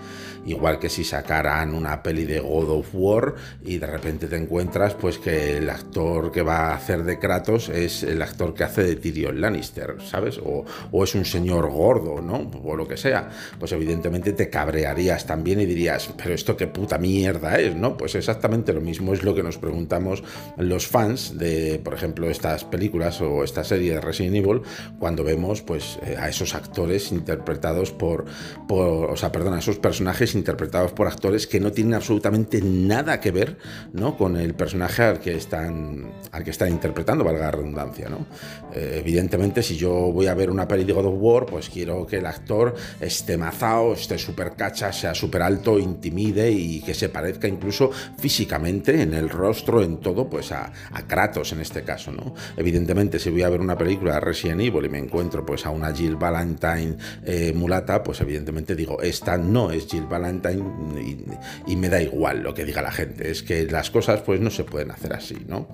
Igual 0.45 0.79
que 0.79 0.89
si 0.89 1.03
sacaran 1.03 1.73
una 1.73 2.03
peli 2.03 2.25
de 2.25 2.39
God 2.39 2.69
of 2.69 2.89
War 2.93 3.33
y 3.63 3.79
de 3.79 3.87
repente 3.87 4.27
te 4.27 4.35
encuentras 4.35 4.93
pues 4.93 5.17
que 5.17 5.57
el 5.57 5.69
actor 5.69 6.31
que 6.31 6.43
va 6.43 6.69
a 6.69 6.75
hacer 6.75 7.03
de 7.03 7.17
Kratos 7.17 7.69
es 7.69 8.03
el 8.03 8.21
actor 8.21 8.53
que 8.53 8.63
hace 8.63 8.83
de 8.83 8.95
Tyrion 8.95 9.41
Lannister, 9.41 9.95
¿sabes? 10.03 10.37
O, 10.37 10.63
o 10.91 11.03
es 11.03 11.15
un 11.15 11.25
señor 11.25 11.69
gordo, 11.71 12.21
¿no? 12.21 12.51
O 12.63 12.75
lo 12.75 12.87
que 12.87 12.97
sea. 12.97 13.29
Pues 13.59 13.71
evidentemente 13.71 14.33
te 14.33 14.49
cabrearías 14.49 15.25
también 15.25 15.54
y 15.59 15.65
dirías, 15.65 16.09
pero 16.17 16.33
esto 16.33 16.57
qué 16.57 16.67
puta 16.67 16.97
mierda 16.97 17.59
es, 17.59 17.75
¿no? 17.75 17.97
Pues 17.97 18.15
exactamente 18.15 18.73
lo 18.73 18.81
mismo 18.81 19.13
es 19.13 19.23
lo 19.23 19.35
que 19.35 19.43
nos 19.43 19.57
preguntamos 19.57 20.23
los 20.57 20.87
fans 20.87 21.37
de, 21.37 21.79
por 21.83 21.93
ejemplo, 21.93 22.29
estas 22.29 22.63
películas 22.63 23.21
o 23.21 23.43
esta 23.43 23.63
serie 23.63 23.93
de 23.93 24.01
Resident 24.01 24.35
Evil 24.35 24.61
cuando 24.99 25.23
vemos 25.23 25.61
pues 25.61 25.99
eh, 26.05 26.15
a 26.17 26.29
esos 26.29 26.55
actores 26.55 27.11
interpretados 27.11 27.91
por, 27.91 28.25
o 28.69 29.15
sea, 29.15 29.31
perdón, 29.31 29.53
a 29.55 29.59
esos 29.59 29.77
personajes 29.77 30.35
interpretados 30.35 30.91
por 30.91 31.07
actores 31.07 31.47
que 31.47 31.59
no 31.59 31.71
tienen 31.71 31.93
absolutamente 31.93 32.61
nada 32.61 33.19
que 33.19 33.31
ver, 33.31 33.57
¿no? 33.93 34.17
Con 34.17 34.37
el 34.37 34.53
personaje 34.53 35.03
al 35.03 35.19
que 35.19 35.35
están, 35.35 36.11
al 36.31 36.43
que 36.43 36.51
están 36.51 36.69
interpretando, 36.69 37.23
valga 37.23 37.45
la 37.45 37.51
redundancia, 37.51 38.09
¿no? 38.09 38.25
Eh, 38.73 38.97
evidentemente, 38.99 39.63
si 39.63 39.77
yo 39.77 39.91
voy 40.11 40.27
a 40.27 40.33
ver 40.33 40.49
una 40.49 40.67
peli 40.67 40.83
de 40.83 40.93
God 40.93 41.05
of 41.05 41.15
War, 41.17 41.45
pues 41.45 41.69
quiero 41.69 42.05
que 42.05 42.17
el 42.17 42.25
actor 42.25 42.75
esté 42.99 43.37
mazao, 43.37 43.93
esté 43.93 44.17
súper 44.17 44.55
cacha, 44.55 44.91
sea 44.91 45.13
súper 45.13 45.41
alto, 45.45 45.79
intimide 45.79 46.51
y 46.51 46.81
que 46.81 46.93
se 46.93 47.09
parezca 47.09 47.47
incluso 47.47 47.91
físicamente 48.17 49.01
en 49.01 49.13
el 49.13 49.29
rostro, 49.29 49.83
en 49.83 49.97
todo, 49.97 50.29
pues 50.29 50.51
a, 50.51 50.71
Kratos 51.07 51.53
en 51.53 51.61
este 51.61 51.83
caso, 51.83 52.11
¿no? 52.11 52.33
Evidentemente, 52.57 53.19
si 53.19 53.29
voy 53.29 53.43
a 53.43 53.49
ver 53.49 53.61
una 53.61 53.77
película 53.77 54.15
de 54.15 54.19
Resident 54.21 54.61
Evil 54.61 54.85
y 54.85 54.89
me 54.89 54.97
encuentro 54.97 55.45
pues 55.45 55.65
a 55.65 55.69
una 55.69 55.93
Jill 55.93 56.15
Valentine 56.15 56.97
eh, 57.23 57.53
mulata, 57.53 58.01
pues 58.01 58.21
evidentemente 58.21 58.75
digo, 58.75 59.01
esta 59.01 59.37
no 59.37 59.71
es 59.71 59.85
Jill 59.85 60.07
Valentine 60.07 60.63
y, 60.99 61.71
y 61.71 61.75
me 61.75 61.89
da 61.89 62.01
igual 62.01 62.41
lo 62.41 62.53
que 62.53 62.65
diga 62.65 62.81
la 62.81 62.91
gente, 62.91 63.29
es 63.29 63.43
que 63.43 63.65
las 63.65 63.91
cosas 63.91 64.21
pues 64.21 64.41
no 64.41 64.49
se 64.49 64.63
pueden 64.63 64.91
hacer 64.91 65.13
así, 65.13 65.37
¿no? 65.47 65.69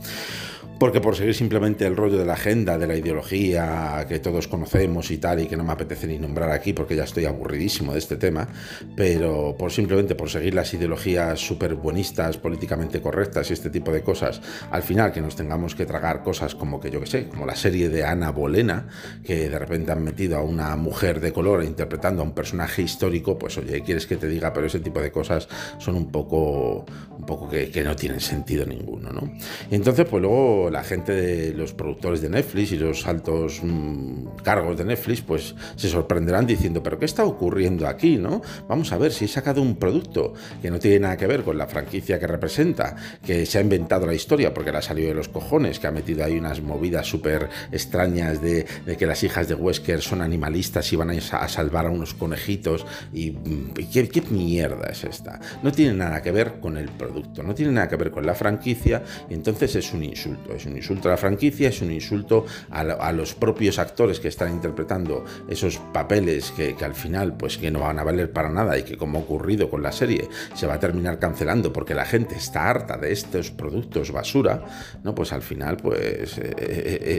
porque 0.81 0.99
por 0.99 1.15
seguir 1.15 1.35
simplemente 1.35 1.85
el 1.85 1.95
rollo 1.95 2.17
de 2.17 2.25
la 2.25 2.33
agenda, 2.33 2.79
de 2.79 2.87
la 2.87 2.95
ideología 2.95 4.03
que 4.09 4.17
todos 4.17 4.47
conocemos 4.47 5.11
y 5.11 5.19
tal, 5.19 5.39
y 5.39 5.45
que 5.45 5.55
no 5.55 5.63
me 5.63 5.73
apetece 5.73 6.07
ni 6.07 6.17
nombrar 6.17 6.49
aquí 6.49 6.73
porque 6.73 6.95
ya 6.95 7.03
estoy 7.03 7.25
aburridísimo 7.25 7.93
de 7.93 7.99
este 7.99 8.15
tema, 8.15 8.47
pero 8.95 9.55
por 9.61 9.71
simplemente 9.71 10.15
por 10.15 10.27
seguir 10.27 10.55
las 10.55 10.73
ideologías 10.73 11.39
súper 11.39 11.75
buenistas, 11.75 12.39
políticamente 12.39 12.99
correctas 12.99 13.51
y 13.51 13.53
este 13.53 13.69
tipo 13.69 13.91
de 13.91 14.01
cosas, 14.01 14.41
al 14.71 14.81
final 14.81 15.11
que 15.11 15.21
nos 15.21 15.35
tengamos 15.35 15.75
que 15.75 15.85
tragar 15.85 16.23
cosas 16.23 16.55
como 16.55 16.79
que 16.79 16.89
yo 16.89 16.99
que 16.99 17.05
sé, 17.05 17.27
como 17.27 17.45
la 17.45 17.55
serie 17.55 17.87
de 17.87 18.03
Ana 18.03 18.31
Bolena, 18.31 18.87
que 19.23 19.49
de 19.49 19.59
repente 19.59 19.91
han 19.91 20.03
metido 20.03 20.39
a 20.39 20.41
una 20.41 20.75
mujer 20.77 21.19
de 21.19 21.31
color 21.31 21.63
interpretando 21.63 22.23
a 22.23 22.25
un 22.25 22.31
personaje 22.31 22.81
histórico, 22.81 23.37
pues 23.37 23.55
oye, 23.59 23.83
quieres 23.83 24.07
que 24.07 24.15
te 24.15 24.27
diga, 24.27 24.51
pero 24.51 24.65
ese 24.65 24.79
tipo 24.79 24.99
de 24.99 25.11
cosas 25.11 25.47
son 25.77 25.93
un 25.93 26.11
poco, 26.11 26.83
un 27.15 27.25
poco 27.27 27.47
que, 27.47 27.69
no 27.83 27.95
tienen 27.95 28.19
sentido 28.19 28.65
ninguno, 28.65 29.11
¿no? 29.11 29.31
Y 29.69 29.75
entonces, 29.75 30.07
pues 30.09 30.23
luego 30.23 30.71
la 30.71 30.83
gente 30.83 31.11
de 31.11 31.53
los 31.53 31.73
productores 31.73 32.21
de 32.21 32.29
Netflix 32.29 32.71
y 32.71 32.77
los 32.77 33.05
altos 33.05 33.59
mm, 33.61 34.37
cargos 34.43 34.75
de 34.77 34.85
Netflix, 34.85 35.21
pues 35.21 35.53
se 35.75 35.87
sorprenderán 35.87 36.47
diciendo, 36.47 36.81
pero 36.81 36.97
¿qué 36.97 37.05
está 37.05 37.25
ocurriendo 37.25 37.87
aquí? 37.87 38.17
¿no? 38.17 38.41
Vamos 38.67 38.91
a 38.91 38.97
ver 38.97 39.11
si 39.11 39.25
he 39.25 39.27
sacado 39.51 39.61
un 39.61 39.75
producto 39.75 40.33
que 40.61 40.71
no 40.71 40.79
tiene 40.79 40.99
nada 40.99 41.17
que 41.17 41.27
ver 41.27 41.43
con 41.43 41.57
la 41.57 41.67
franquicia 41.67 42.17
que 42.17 42.25
representa, 42.25 42.95
que 43.25 43.45
se 43.45 43.57
ha 43.57 43.61
inventado 43.61 44.05
la 44.05 44.13
historia 44.13 44.53
porque 44.53 44.71
la 44.71 44.79
ha 44.79 44.81
salido 44.81 45.09
de 45.09 45.15
los 45.15 45.27
cojones, 45.27 45.77
que 45.77 45.87
ha 45.87 45.91
metido 45.91 46.23
ahí 46.23 46.37
unas 46.37 46.61
movidas 46.61 47.05
súper 47.05 47.49
extrañas 47.71 48.41
de, 48.41 48.65
que 48.97 49.05
las 49.05 49.23
hijas 49.23 49.49
de 49.49 49.55
Wesker 49.55 50.01
son 50.01 50.21
animalistas 50.21 50.93
y 50.93 50.95
van 50.95 51.09
a, 51.09 51.47
salvar 51.49 51.87
a 51.87 51.89
unos 51.89 52.13
conejitos. 52.13 52.85
Y, 53.11 53.31
mm, 53.31 53.73
¿qué, 53.91 54.07
¿qué 54.07 54.21
mierda 54.29 54.87
es 54.89 55.03
esta? 55.03 55.41
No 55.63 55.71
tiene 55.71 55.93
nada 55.93 56.21
que 56.21 56.31
ver 56.31 56.59
con 56.61 56.77
el 56.77 56.89
producto, 56.89 57.43
no 57.43 57.53
tiene 57.53 57.73
nada 57.73 57.89
que 57.89 57.97
ver 57.97 58.11
con 58.11 58.25
la 58.25 58.35
franquicia, 58.35 59.03
y 59.29 59.33
entonces 59.33 59.75
es 59.75 59.91
un 59.91 60.03
insulto 60.03 60.53
es 60.55 60.65
un 60.65 60.75
insulto 60.75 61.07
a 61.09 61.11
la 61.11 61.17
franquicia, 61.17 61.69
es 61.69 61.81
un 61.81 61.91
insulto 61.91 62.45
a, 62.69 63.11
los 63.11 63.33
propios 63.33 63.79
actores 63.79 64.19
que 64.19 64.27
están 64.29 64.51
interpretando 64.51 65.25
esos 65.47 65.77
papeles 65.77 66.51
que, 66.51 66.75
al 66.81 66.95
final 66.95 67.35
pues 67.35 67.57
que 67.57 67.71
no 67.71 67.81
van 67.81 67.99
a 67.99 68.03
valer 68.03 68.31
para 68.31 68.49
nada 68.49 68.77
y 68.77 68.83
que 68.83 68.97
como 68.97 69.19
ha 69.19 69.21
ocurrido 69.41 69.71
con 69.71 69.81
la 69.81 69.91
serie 69.91 70.29
se 70.53 70.67
va 70.67 70.75
a 70.75 70.79
terminar 70.79 71.17
cancelando 71.17 71.73
porque 71.73 71.95
la 71.95 72.05
gente 72.05 72.35
está 72.35 72.69
harta 72.69 72.97
de 72.97 73.11
estos 73.11 73.49
productos 73.49 74.11
basura, 74.11 74.63
¿no? 75.03 75.15
Pues 75.15 75.33
al 75.33 75.41
final 75.41 75.77
pues 75.77 76.37
eh, 76.37 76.53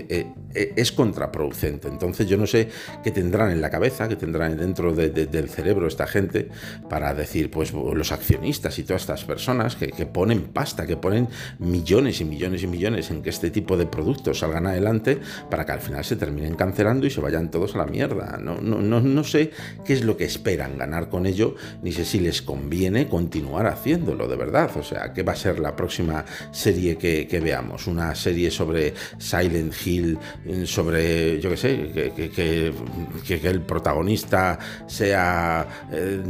eh, 0.08 0.26
eh, 0.54 0.72
es 0.76 0.92
contraproducente. 0.92 1.88
Entonces 1.88 2.28
yo 2.28 2.36
no 2.36 2.46
sé 2.46 2.68
qué 3.02 3.10
tendrán 3.10 3.50
en 3.50 3.60
la 3.60 3.70
cabeza, 3.70 4.08
qué 4.08 4.14
tendrán 4.14 4.56
dentro 4.56 4.94
del 4.94 5.48
cerebro 5.48 5.88
esta 5.88 6.06
gente 6.06 6.48
para 6.88 7.12
decir 7.12 7.50
pues 7.50 7.72
los 7.72 8.12
accionistas 8.12 8.78
y 8.78 8.84
todas 8.84 9.02
estas 9.02 9.24
personas 9.24 9.74
que, 9.74 9.88
que 9.88 10.06
ponen 10.06 10.42
pasta, 10.42 10.86
que 10.86 10.96
ponen 10.96 11.28
millones 11.58 12.20
y 12.20 12.24
millones 12.24 12.62
y 12.62 12.68
millones 12.68 13.10
en 13.10 13.22
que 13.22 13.30
este 13.30 13.50
tipo 13.50 13.76
de 13.76 13.86
productos 13.86 14.38
salgan 14.38 14.68
adelante 14.68 15.18
para 15.50 15.66
que 15.66 15.72
al 15.72 15.80
final 15.80 16.04
se, 16.04 16.14
terminen 16.14 16.54
cancelando 16.54 17.04
y 17.04 17.10
se 17.10 17.20
vayan 17.20 17.50
todos 17.50 17.74
a 17.74 17.78
la 17.78 17.86
mierda. 17.86 18.38
No, 18.40 18.60
no, 18.60 18.80
no, 18.80 19.00
no 19.00 19.24
sé 19.24 19.50
qué 19.84 19.92
es 19.92 20.04
lo 20.04 20.16
que 20.16 20.24
esperan 20.24 20.78
ganar 20.78 21.08
con 21.08 21.26
ello, 21.26 21.56
ni 21.82 21.90
sé 21.92 22.04
si 22.12 22.21
les 22.21 22.42
conviene 22.42 23.09
continuar 23.09 23.66
haciéndolo, 23.66 24.28
de 24.28 24.37
verdad. 24.37 24.71
O 24.76 24.83
sea, 24.83 25.14
¿qué 25.14 25.23
va 25.23 25.33
a 25.33 25.37
ser 25.37 25.59
la 25.59 25.75
próxima 25.75 26.26
serie 26.50 26.99
que, 26.99 27.40
veamos? 27.42 27.87
Una 27.87 28.14
serie 28.14 28.50
sobre 28.50 28.92
Silent 29.16 29.73
Hill, 29.83 30.19
sobre, 30.66 31.40
yo 31.40 31.49
qué 31.49 31.57
sé, 31.57 32.12
que, 32.14 32.31
que, 32.31 33.49
el 33.49 33.62
protagonista 33.62 34.59
sea... 34.87 35.66
Eh, 35.90 36.21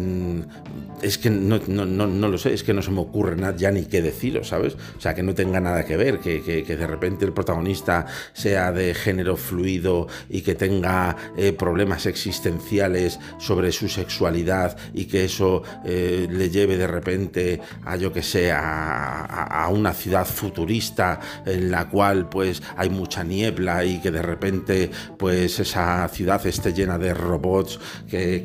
es 1.03 1.19
que 1.19 1.31
no, 1.31 1.61
no, 1.67 1.85
no, 1.85 2.29
lo 2.29 2.39
sé, 2.39 2.55
es 2.55 2.63
que 2.63 2.73
no 2.73 2.81
se 2.81 2.93
me 2.93 3.01
ocurre 3.01 3.35
nada 3.35 3.57
ya 3.57 3.71
ni 3.73 3.87
qué 3.87 4.01
decirlo, 4.01 4.45
¿sabes? 4.45 4.77
O 4.97 5.01
sea, 5.01 5.15
que 5.15 5.23
no 5.23 5.35
tenga 5.35 5.61
nada 5.61 5.85
que 5.85 5.97
ver, 5.97 6.21
que, 6.21 6.41
de 6.41 6.87
repente 6.87 7.25
el 7.25 7.33
protagonista 7.33 8.07
sea 8.33 8.71
de 8.71 8.95
género 8.95 9.37
fluido 9.37 10.07
y 10.31 10.43
que 10.43 10.55
tenga 10.55 11.17
eh, 11.37 11.53
problemas 11.53 12.07
existenciales 12.07 13.19
sobre 13.39 13.73
su 13.73 13.89
sexualidad 13.89 14.77
y 14.95 15.07
que 15.07 15.25
eso 15.25 15.62
eh, 15.85 16.27
le 16.31 16.51
lleve 16.51 16.77
de 16.77 16.87
repente 16.87 17.61
a, 17.85 17.97
yo 17.97 18.13
que 18.13 18.23
sé, 18.23 18.53
a, 18.53 19.69
una 19.73 19.93
ciudad 19.93 20.27
futurista 20.27 21.21
en 21.47 21.71
la 21.71 21.89
cual 21.89 22.29
pues 22.29 22.63
hay 22.77 22.91
mucha 22.91 23.25
niebla 23.25 23.85
y 23.85 24.01
que 24.01 24.11
de 24.11 24.23
repente 24.23 24.91
pues 25.17 25.59
esa 25.61 26.07
ciudad 26.09 26.45
esté 26.47 26.73
llena 26.73 26.99
de 26.99 27.15
robots, 27.15 27.79
que, 28.09 28.37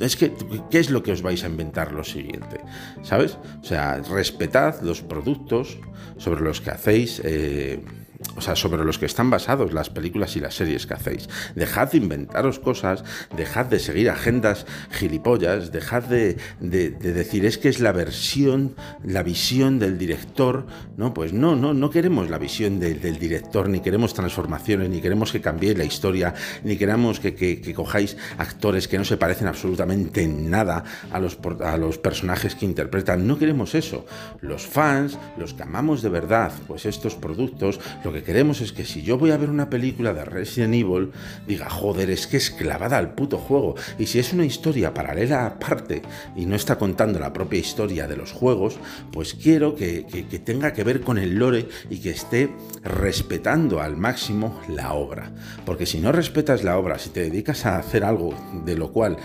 es 0.00 0.16
que, 0.16 0.32
¿qué 0.70 0.78
es 0.78 0.90
lo 0.90 1.02
que 1.02 1.12
os 1.12 1.22
vais 1.22 1.44
a 1.44 1.46
inventar 1.46 1.92
lo 1.92 2.02
siguiente? 2.02 2.60
¿Sabes? 3.02 3.38
O 3.62 3.64
sea, 3.64 3.98
respetad 4.10 4.80
los 4.82 5.02
productos 5.02 5.78
sobre 6.18 6.42
los 6.42 6.60
que 6.60 6.70
hacéis... 6.70 7.20
Eh, 7.24 7.80
o 8.36 8.40
sea, 8.40 8.56
sobre 8.56 8.84
los 8.84 8.98
que 8.98 9.06
están 9.06 9.30
basados 9.30 9.72
las 9.72 9.90
películas 9.90 10.36
y 10.36 10.40
las 10.40 10.54
series 10.54 10.86
que 10.86 10.94
hacéis. 10.94 11.28
Dejad 11.54 11.92
de 11.92 11.98
inventaros 11.98 12.58
cosas, 12.58 13.04
dejad 13.36 13.66
de 13.66 13.78
seguir 13.78 14.10
agendas 14.10 14.66
gilipollas, 14.90 15.72
dejad 15.72 16.04
de, 16.04 16.36
decir 16.60 17.44
es 17.44 17.58
que 17.58 17.68
es 17.68 17.80
la 17.80 17.92
versión, 17.92 18.74
la 19.02 19.22
visión 19.22 19.78
del 19.78 19.98
director. 19.98 20.66
No, 20.96 21.14
pues 21.14 21.32
no, 21.32 21.56
no, 21.56 21.74
no 21.74 21.90
queremos 21.90 22.30
la 22.30 22.38
visión 22.38 22.78
del 22.78 23.18
director, 23.18 23.68
ni 23.68 23.80
queremos 23.80 24.14
transformaciones, 24.14 24.88
ni 24.90 25.00
queremos 25.00 25.32
que 25.32 25.40
cambiéis 25.40 25.78
la 25.78 25.84
historia, 25.84 26.34
ni 26.64 26.76
queremos 26.76 27.20
que, 27.20 27.74
cojáis 27.74 28.16
actores 28.38 28.88
que 28.88 28.98
no 28.98 29.04
se 29.04 29.16
parecen 29.16 29.48
absolutamente 29.48 30.22
en 30.22 30.50
nada 30.50 30.84
a 31.10 31.18
los, 31.18 31.38
a 31.64 31.76
los 31.76 31.98
personajes 31.98 32.54
que 32.54 32.66
interpretan. 32.66 33.26
No 33.26 33.38
queremos 33.38 33.74
eso. 33.74 34.04
Los 34.40 34.66
fans, 34.66 35.18
los 35.38 35.54
que 35.54 35.62
amamos 35.62 36.02
de 36.02 36.08
verdad, 36.08 36.52
pues 36.66 36.86
estos 36.86 37.14
productos, 37.14 37.80
lo 38.10 38.16
que 38.16 38.24
queremos 38.24 38.60
es 38.60 38.72
que 38.72 38.84
si 38.84 39.02
yo 39.02 39.18
voy 39.18 39.30
a 39.30 39.36
ver 39.36 39.50
una 39.50 39.70
película 39.70 40.12
de 40.12 40.24
Resident 40.24 40.74
Evil, 40.74 41.12
diga, 41.46 41.70
joder, 41.70 42.10
es 42.10 42.26
que 42.26 42.38
es 42.38 42.50
clavada 42.50 42.98
al 42.98 43.14
puto 43.14 43.38
juego. 43.38 43.76
Y 44.00 44.06
si 44.06 44.18
es 44.18 44.32
una 44.32 44.44
historia 44.44 44.92
paralela 44.92 45.46
aparte 45.46 46.02
y 46.34 46.44
no 46.44 46.56
está 46.56 46.76
contando 46.76 47.20
la 47.20 47.32
propia 47.32 47.60
historia 47.60 48.08
de 48.08 48.16
los 48.16 48.32
juegos, 48.32 48.78
pues 49.12 49.34
quiero 49.34 49.76
que, 49.76 50.02
tenga 50.44 50.72
que 50.72 50.82
ver 50.82 51.02
con 51.02 51.18
el 51.18 51.36
lore 51.36 51.68
y 51.88 51.98
que 51.98 52.10
esté 52.10 52.50
respetando 52.82 53.80
al 53.80 53.96
máximo 53.96 54.60
la 54.68 54.92
obra. 54.94 55.30
Porque 55.64 55.86
si 55.86 56.00
no 56.00 56.10
respetas 56.10 56.64
la 56.64 56.78
obra, 56.78 56.98
si 56.98 57.10
te 57.10 57.20
dedicas 57.20 57.64
a 57.64 57.78
hacer 57.78 58.02
algo 58.02 58.34
de 58.64 58.74
lo 58.74 58.90
cual 58.90 59.18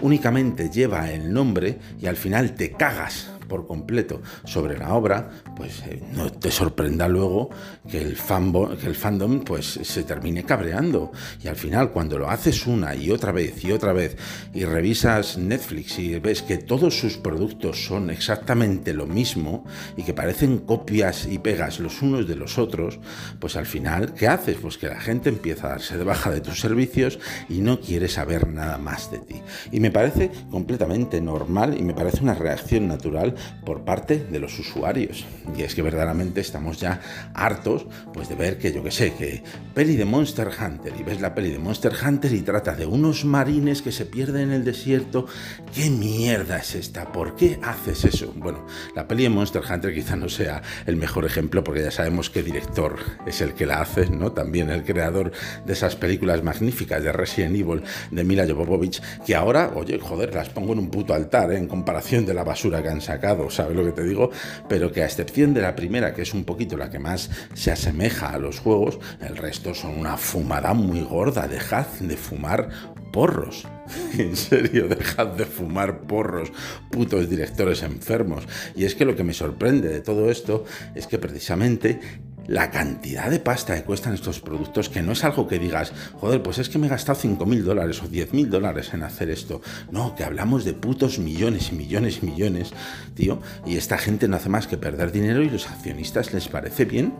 únicamente 0.00 0.68
lleva 0.68 1.12
el 1.12 1.32
nombre 1.32 1.78
y 2.00 2.06
al 2.06 2.16
final 2.16 2.56
te 2.56 2.72
cagas 2.72 3.30
por 3.52 3.66
completo 3.66 4.22
sobre 4.44 4.78
la 4.78 4.94
obra, 4.94 5.28
pues 5.54 5.82
eh, 5.86 6.02
no 6.14 6.32
te 6.32 6.50
sorprenda 6.50 7.06
luego 7.06 7.50
que 7.86 7.98
el, 7.98 8.16
que 8.16 8.86
el 8.86 8.94
fandom 8.94 9.40
pues, 9.44 9.78
se 9.82 10.04
termine 10.04 10.42
cabreando. 10.44 11.12
Y 11.44 11.48
al 11.48 11.56
final, 11.56 11.90
cuando 11.90 12.18
lo 12.18 12.30
haces 12.30 12.66
una 12.66 12.94
y 12.94 13.10
otra 13.10 13.30
vez 13.30 13.62
y 13.62 13.72
otra 13.72 13.92
vez 13.92 14.16
y 14.54 14.64
revisas 14.64 15.36
Netflix 15.36 15.98
y 15.98 16.18
ves 16.18 16.40
que 16.40 16.56
todos 16.56 16.98
sus 16.98 17.18
productos 17.18 17.84
son 17.84 18.08
exactamente 18.08 18.94
lo 18.94 19.06
mismo 19.06 19.66
y 19.98 20.02
que 20.02 20.14
parecen 20.14 20.56
copias 20.56 21.26
y 21.26 21.38
pegas 21.38 21.78
los 21.78 22.00
unos 22.00 22.26
de 22.26 22.36
los 22.36 22.56
otros, 22.56 23.00
pues 23.38 23.56
al 23.56 23.66
final, 23.66 24.14
¿qué 24.14 24.28
haces? 24.28 24.56
Pues 24.62 24.78
que 24.78 24.88
la 24.88 24.98
gente 25.00 25.28
empieza 25.28 25.66
a 25.66 25.70
darse 25.72 25.98
de 25.98 26.04
baja 26.04 26.30
de 26.30 26.40
tus 26.40 26.58
servicios 26.58 27.18
y 27.50 27.60
no 27.60 27.80
quiere 27.80 28.08
saber 28.08 28.48
nada 28.48 28.78
más 28.78 29.10
de 29.10 29.18
ti. 29.18 29.42
Y 29.70 29.80
me 29.80 29.90
parece 29.90 30.30
completamente 30.50 31.20
normal 31.20 31.76
y 31.78 31.82
me 31.82 31.92
parece 31.92 32.22
una 32.22 32.34
reacción 32.34 32.88
natural 32.88 33.34
por 33.64 33.84
parte 33.84 34.18
de 34.18 34.38
los 34.38 34.58
usuarios. 34.58 35.24
Y 35.56 35.62
es 35.62 35.74
que 35.74 35.82
verdaderamente 35.82 36.40
estamos 36.40 36.78
ya 36.78 37.00
hartos 37.34 37.86
pues 38.12 38.28
de 38.28 38.34
ver 38.34 38.58
que 38.58 38.72
yo 38.72 38.82
que 38.82 38.90
sé, 38.90 39.14
que 39.14 39.42
peli 39.74 39.96
de 39.96 40.04
Monster 40.04 40.48
Hunter 40.48 40.92
y 40.98 41.02
ves 41.02 41.20
la 41.20 41.34
peli 41.34 41.50
de 41.50 41.58
Monster 41.58 41.92
Hunter 42.04 42.32
y 42.32 42.42
trata 42.42 42.74
de 42.74 42.86
unos 42.86 43.24
marines 43.24 43.82
que 43.82 43.92
se 43.92 44.06
pierden 44.06 44.50
en 44.50 44.52
el 44.52 44.64
desierto. 44.64 45.26
¿Qué 45.74 45.90
mierda 45.90 46.58
es 46.58 46.74
esta? 46.74 47.12
¿Por 47.12 47.36
qué 47.36 47.58
haces 47.62 48.04
eso? 48.04 48.32
Bueno, 48.36 48.66
la 48.94 49.06
peli 49.06 49.24
de 49.24 49.30
Monster 49.30 49.62
Hunter 49.68 49.94
quizá 49.94 50.16
no 50.16 50.28
sea 50.28 50.62
el 50.86 50.96
mejor 50.96 51.24
ejemplo 51.24 51.64
porque 51.64 51.82
ya 51.82 51.90
sabemos 51.90 52.30
qué 52.30 52.42
director 52.42 52.96
es 53.26 53.40
el 53.40 53.54
que 53.54 53.66
la 53.66 53.80
hace, 53.80 54.08
¿no? 54.10 54.32
También 54.32 54.70
el 54.70 54.84
creador 54.84 55.32
de 55.64 55.72
esas 55.72 55.96
películas 55.96 56.42
magníficas 56.42 57.02
de 57.02 57.12
Resident 57.12 57.56
Evil 57.56 57.82
de 58.10 58.24
Mila 58.24 58.46
Jovovich, 58.46 59.00
que 59.24 59.34
ahora, 59.34 59.72
oye, 59.74 59.98
joder, 59.98 60.34
las 60.34 60.48
pongo 60.48 60.72
en 60.72 60.80
un 60.80 60.90
puto 60.90 61.14
altar 61.14 61.52
¿eh? 61.52 61.58
en 61.58 61.68
comparación 61.68 62.26
de 62.26 62.34
la 62.34 62.44
basura 62.44 62.82
que 62.82 62.88
han 62.88 63.00
sacado 63.00 63.21
¿sabes 63.50 63.76
lo 63.76 63.84
que 63.84 63.92
te 63.92 64.04
digo? 64.04 64.30
Pero 64.68 64.92
que 64.92 65.02
a 65.02 65.06
excepción 65.06 65.54
de 65.54 65.62
la 65.62 65.74
primera, 65.74 66.14
que 66.14 66.22
es 66.22 66.34
un 66.34 66.44
poquito 66.44 66.76
la 66.76 66.90
que 66.90 66.98
más 66.98 67.30
se 67.54 67.70
asemeja 67.70 68.30
a 68.30 68.38
los 68.38 68.58
juegos, 68.58 68.98
el 69.20 69.36
resto 69.36 69.74
son 69.74 69.98
una 69.98 70.16
fumada 70.16 70.74
muy 70.74 71.02
gorda. 71.02 71.48
Dejad 71.48 71.86
de 72.00 72.16
fumar 72.16 72.68
porros. 73.12 73.66
En 74.18 74.36
serio, 74.36 74.88
dejad 74.88 75.28
de 75.28 75.44
fumar 75.44 76.02
porros, 76.02 76.52
putos 76.90 77.28
directores 77.28 77.82
enfermos. 77.82 78.46
Y 78.74 78.84
es 78.84 78.94
que 78.94 79.04
lo 79.04 79.16
que 79.16 79.24
me 79.24 79.34
sorprende 79.34 79.88
de 79.88 80.00
todo 80.00 80.30
esto 80.30 80.64
es 80.94 81.06
que 81.06 81.18
precisamente 81.18 82.00
la 82.46 82.70
cantidad 82.70 83.30
de 83.30 83.38
pasta 83.38 83.74
que 83.74 83.84
cuestan 83.84 84.14
estos 84.14 84.40
productos, 84.40 84.88
que 84.88 85.02
no 85.02 85.12
es 85.12 85.24
algo 85.24 85.46
que 85.46 85.58
digas, 85.58 85.92
joder, 86.20 86.42
pues 86.42 86.58
es 86.58 86.68
que 86.68 86.78
me 86.78 86.86
he 86.86 86.90
gastado 86.90 87.18
5 87.18 87.44
mil 87.46 87.64
dólares 87.64 88.02
o 88.02 88.08
10 88.08 88.32
mil 88.32 88.50
dólares 88.50 88.92
en 88.94 89.02
hacer 89.02 89.30
esto. 89.30 89.60
No, 89.90 90.14
que 90.14 90.24
hablamos 90.24 90.64
de 90.64 90.74
putos 90.74 91.18
millones 91.18 91.70
y 91.72 91.76
millones 91.76 92.20
y 92.22 92.26
millones, 92.26 92.72
tío. 93.14 93.40
Y 93.66 93.76
esta 93.76 93.98
gente 93.98 94.28
no 94.28 94.36
hace 94.36 94.48
más 94.48 94.66
que 94.66 94.76
perder 94.76 95.12
dinero 95.12 95.42
y 95.42 95.50
los 95.50 95.68
accionistas 95.68 96.32
les 96.32 96.48
parece 96.48 96.84
bien 96.84 97.12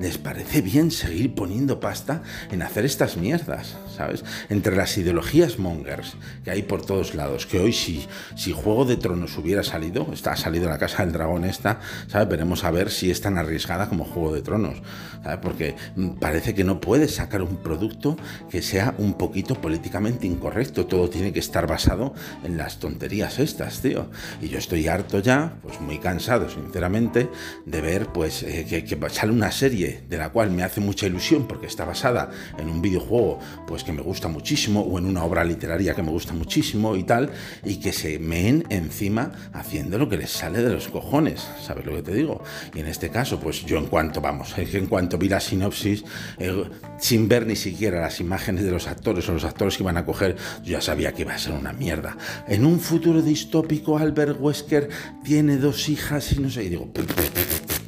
les 0.00 0.16
parece 0.16 0.62
bien 0.62 0.90
seguir 0.90 1.34
poniendo 1.34 1.78
pasta 1.78 2.22
en 2.50 2.62
hacer 2.62 2.86
estas 2.86 3.18
mierdas, 3.18 3.76
¿sabes? 3.94 4.24
Entre 4.48 4.74
las 4.74 4.96
ideologías 4.96 5.58
mongers 5.58 6.16
que 6.42 6.50
hay 6.50 6.62
por 6.62 6.84
todos 6.84 7.14
lados, 7.14 7.44
que 7.46 7.60
hoy 7.60 7.74
si, 7.74 8.06
si 8.34 8.52
Juego 8.52 8.86
de 8.86 8.96
Tronos 8.96 9.36
hubiera 9.36 9.62
salido, 9.62 10.08
está 10.12 10.32
ha 10.32 10.36
salido 10.36 10.70
la 10.70 10.78
Casa 10.78 11.04
del 11.04 11.12
Dragón 11.12 11.44
esta, 11.44 11.80
¿sabes? 12.08 12.28
Veremos 12.28 12.64
a 12.64 12.70
ver 12.70 12.90
si 12.90 13.10
es 13.10 13.20
tan 13.20 13.36
arriesgada 13.36 13.90
como 13.90 14.04
Juego 14.06 14.32
de 14.32 14.40
Tronos, 14.40 14.80
¿sabes? 15.22 15.38
Porque 15.42 15.76
mm, 15.96 16.12
parece 16.12 16.54
que 16.54 16.64
no 16.64 16.80
puedes 16.80 17.16
sacar 17.16 17.42
un 17.42 17.56
producto 17.56 18.16
que 18.48 18.62
sea 18.62 18.94
un 18.96 19.14
poquito 19.14 19.54
políticamente 19.60 20.26
incorrecto, 20.26 20.86
todo 20.86 21.10
tiene 21.10 21.32
que 21.32 21.40
estar 21.40 21.66
basado 21.66 22.14
en 22.42 22.56
las 22.56 22.78
tonterías 22.78 23.38
estas, 23.38 23.82
tío. 23.82 24.10
Y 24.40 24.48
yo 24.48 24.58
estoy 24.58 24.88
harto 24.88 25.18
ya, 25.18 25.58
pues 25.62 25.78
muy 25.80 25.98
cansado, 25.98 26.48
sinceramente, 26.48 27.28
de 27.66 27.80
ver 27.82 28.06
pues 28.06 28.42
eh, 28.44 28.64
que, 28.66 28.84
que 28.84 29.10
sale 29.10 29.32
una 29.32 29.52
serie 29.52 29.89
de 30.08 30.18
la 30.18 30.30
cual 30.30 30.50
me 30.50 30.62
hace 30.62 30.80
mucha 30.80 31.06
ilusión 31.06 31.46
porque 31.46 31.66
está 31.66 31.84
basada 31.84 32.30
en 32.58 32.68
un 32.68 32.82
videojuego 32.82 33.38
pues 33.66 33.84
que 33.84 33.92
me 33.92 34.02
gusta 34.02 34.28
muchísimo 34.28 34.80
o 34.80 34.98
en 34.98 35.06
una 35.06 35.24
obra 35.24 35.44
literaria 35.44 35.94
que 35.94 36.02
me 36.02 36.10
gusta 36.10 36.32
muchísimo 36.32 36.96
y 36.96 37.04
tal, 37.04 37.30
y 37.64 37.80
que 37.80 37.92
se 37.92 38.18
meen 38.18 38.64
encima 38.70 39.32
haciendo 39.52 39.98
lo 39.98 40.08
que 40.08 40.16
les 40.16 40.30
sale 40.30 40.62
de 40.62 40.70
los 40.72 40.88
cojones, 40.88 41.46
¿sabes 41.62 41.84
lo 41.86 41.94
que 41.94 42.02
te 42.02 42.14
digo? 42.14 42.42
Y 42.74 42.80
en 42.80 42.86
este 42.86 43.10
caso, 43.10 43.40
pues 43.40 43.64
yo 43.64 43.78
en 43.78 43.86
cuanto, 43.86 44.20
vamos, 44.20 44.54
en 44.56 44.86
cuanto 44.86 45.18
vi 45.18 45.28
la 45.28 45.40
sinopsis, 45.40 46.04
eh, 46.38 46.64
sin 46.98 47.28
ver 47.28 47.46
ni 47.46 47.56
siquiera 47.56 48.00
las 48.00 48.20
imágenes 48.20 48.64
de 48.64 48.70
los 48.70 48.86
actores 48.86 49.28
o 49.28 49.32
los 49.32 49.44
actores 49.44 49.76
que 49.76 49.82
iban 49.82 49.96
a 49.96 50.04
coger, 50.04 50.36
ya 50.64 50.80
sabía 50.80 51.12
que 51.12 51.22
iba 51.22 51.34
a 51.34 51.38
ser 51.38 51.52
una 51.52 51.72
mierda. 51.72 52.16
En 52.46 52.64
un 52.64 52.80
futuro 52.80 53.22
distópico, 53.22 53.98
Albert 53.98 54.38
Wesker 54.40 54.88
tiene 55.24 55.56
dos 55.56 55.88
hijas 55.88 56.32
y 56.32 56.40
no 56.40 56.50
sé, 56.50 56.64
y 56.64 56.68
digo, 56.68 56.90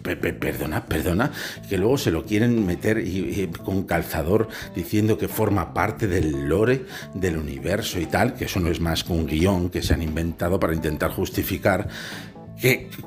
perdona, 0.02 0.84
perdona, 0.86 1.30
que 1.68 1.78
luego 1.78 1.96
se 1.96 2.10
lo 2.10 2.24
quieren 2.24 2.66
meter 2.66 3.02
con 3.64 3.84
calzador 3.84 4.48
diciendo 4.74 5.18
que 5.18 5.28
forma 5.28 5.72
parte 5.72 6.06
del 6.06 6.48
lore 6.48 6.86
del 7.14 7.36
universo 7.36 8.00
y 8.00 8.06
tal, 8.06 8.34
que 8.34 8.46
eso 8.46 8.60
no 8.60 8.70
es 8.70 8.80
más 8.80 9.04
que 9.04 9.12
un 9.12 9.26
guion 9.26 9.70
que 9.70 9.82
se 9.82 9.94
han 9.94 10.02
inventado 10.02 10.58
para 10.58 10.74
intentar 10.74 11.10
justificar 11.10 11.88